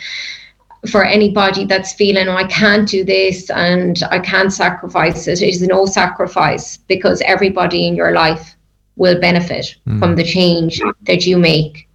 for 0.90 1.04
anybody 1.04 1.66
that's 1.66 1.94
feeling, 1.94 2.28
oh, 2.28 2.36
I 2.36 2.44
can't 2.44 2.88
do 2.88 3.04
this 3.04 3.50
and 3.50 4.02
I 4.12 4.20
can't 4.20 4.54
sacrifice 4.54 5.28
it. 5.28 5.42
It 5.42 5.50
is 5.50 5.62
no 5.62 5.86
sacrifice 5.86 6.78
because 6.78 7.22
everybody 7.22 7.88
in 7.88 7.96
your 7.96 8.12
life 8.12 8.56
will 8.96 9.20
benefit 9.20 9.76
mm. 9.88 10.00
from 10.00 10.16
the 10.16 10.24
change 10.24 10.82
that 11.04 11.26
you 11.26 11.38
make 11.38 11.88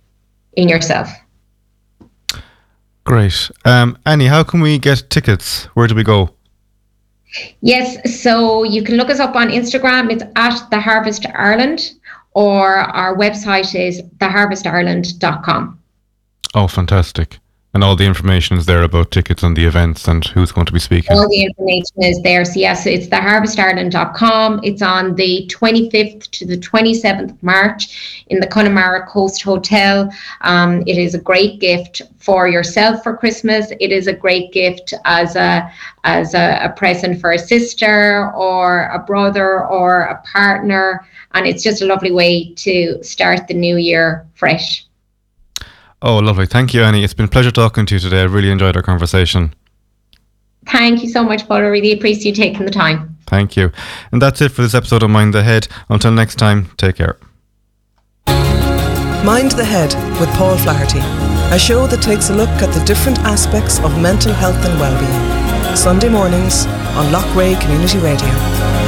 in 0.57 0.69
yourself. 0.69 1.11
Great. 3.05 3.51
Um, 3.65 3.99
Annie, 4.05 4.27
how 4.27 4.43
can 4.43 4.61
we 4.61 4.79
get 4.79 5.09
tickets? 5.11 5.65
Where 5.75 5.87
do 5.87 5.95
we 5.95 6.05
go? 6.05 6.31
Yes, 7.61 8.21
so 8.21 8.65
you 8.65 8.83
can 8.83 8.97
look 8.97 9.11
us 9.11 9.21
up 9.21 9.37
on 9.37 9.49
Instagram. 9.49 10.11
It's 10.11 10.25
at 10.37 10.69
the 10.71 10.81
Harvest 10.81 11.27
Ireland, 11.35 11.93
or 12.33 12.77
our 12.77 13.17
website 13.17 13.75
is 13.75 14.03
theharvestireland.com. 14.19 15.79
Oh, 16.55 16.67
fantastic. 16.67 17.39
And 17.73 17.85
all 17.85 17.95
the 17.95 18.05
information 18.05 18.59
is 18.59 18.67
there 18.67 18.83
about 18.83 19.13
tickets 19.13 19.45
and 19.45 19.57
the 19.57 19.65
events 19.65 20.09
and 20.09 20.25
who's 20.25 20.51
going 20.51 20.67
to 20.67 20.73
be 20.73 20.81
speaking. 20.81 21.17
All 21.17 21.29
the 21.29 21.45
information 21.45 22.03
is 22.03 22.21
there. 22.23 22.45
So, 22.45 22.59
yes, 22.59 22.85
it's 22.85 23.07
theharvestireland.com. 23.07 24.61
It's 24.65 24.83
on 24.83 25.15
the 25.15 25.49
25th 25.49 26.29
to 26.33 26.47
the 26.47 26.57
27th 26.57 27.31
of 27.31 27.43
March 27.45 28.25
in 28.27 28.41
the 28.41 28.47
Connemara 28.49 29.07
Coast 29.07 29.43
Hotel. 29.43 30.13
Um, 30.41 30.83
it 30.89 30.99
is 30.99 31.15
a 31.15 31.21
great 31.21 31.61
gift 31.61 32.03
for 32.19 32.49
yourself 32.49 33.05
for 33.05 33.17
Christmas. 33.17 33.71
It 33.79 33.93
is 33.93 34.09
a 34.09 34.13
great 34.13 34.53
gift 34.53 34.93
as 35.05 35.37
a 35.37 35.71
as 36.03 36.35
a, 36.35 36.65
a 36.65 36.71
present 36.71 37.21
for 37.21 37.33
a 37.33 37.39
sister 37.39 38.33
or 38.33 38.87
a 38.87 38.99
brother 38.99 39.65
or 39.65 40.03
a 40.03 40.21
partner. 40.23 41.07
And 41.35 41.47
it's 41.47 41.63
just 41.63 41.83
a 41.83 41.87
lovely 41.87 42.11
way 42.11 42.53
to 42.55 43.01
start 43.05 43.47
the 43.47 43.55
new 43.55 43.77
year 43.77 44.27
fresh. 44.35 44.87
Oh, 46.03 46.19
lovely. 46.19 46.47
Thank 46.47 46.73
you, 46.73 46.83
Annie. 46.83 47.05
It's 47.05 47.15
been 47.15 47.27
a 47.27 47.29
pleasure 47.29 47.51
talking 47.51 47.85
to 47.87 47.95
you 47.95 48.01
today. 48.01 48.21
I 48.21 48.25
really 48.25 48.51
enjoyed 48.51 48.77
our 48.77 48.83
conversation. 48.83 49.55
Thank 50.67 51.03
you 51.03 51.09
so 51.09 51.23
much, 51.23 51.47
Paul. 51.47 51.59
I 51.59 51.61
really 51.61 51.93
appreciate 51.93 52.25
you 52.25 52.33
taking 52.33 52.65
the 52.65 52.73
time. 52.73 53.19
Thank 53.27 53.57
you. 53.57 53.71
And 54.13 54.21
that's 54.21 54.41
it 54.41 54.51
for 54.51 54.63
this 54.63 54.75
episode 54.75 55.03
of 55.03 55.11
Mind 55.11 55.35
the 55.35 55.43
Head. 55.43 55.69
Until 55.89 56.13
next 56.13 56.37
time, 56.37 56.71
take 56.77 56.97
care. 56.97 57.19
Mind 59.25 59.53
the 59.53 59.65
Head 59.65 59.95
with 60.19 60.31
Paul 60.31 60.57
Flaherty, 60.57 61.01
a 61.55 61.59
show 61.59 61.87
that 61.87 62.03
takes 62.03 62.31
a 62.31 62.35
look 62.35 62.49
at 62.49 62.73
the 62.73 62.83
different 62.85 63.19
aspects 63.21 63.79
of 63.81 64.01
mental 64.01 64.33
health 64.33 64.57
and 64.65 64.81
well-being. 64.81 65.77
Sunday 65.77 66.09
mornings 66.09 66.67
on 66.97 67.13
Loughrea 67.13 67.61
Community 67.61 67.99
Radio. 67.99 68.80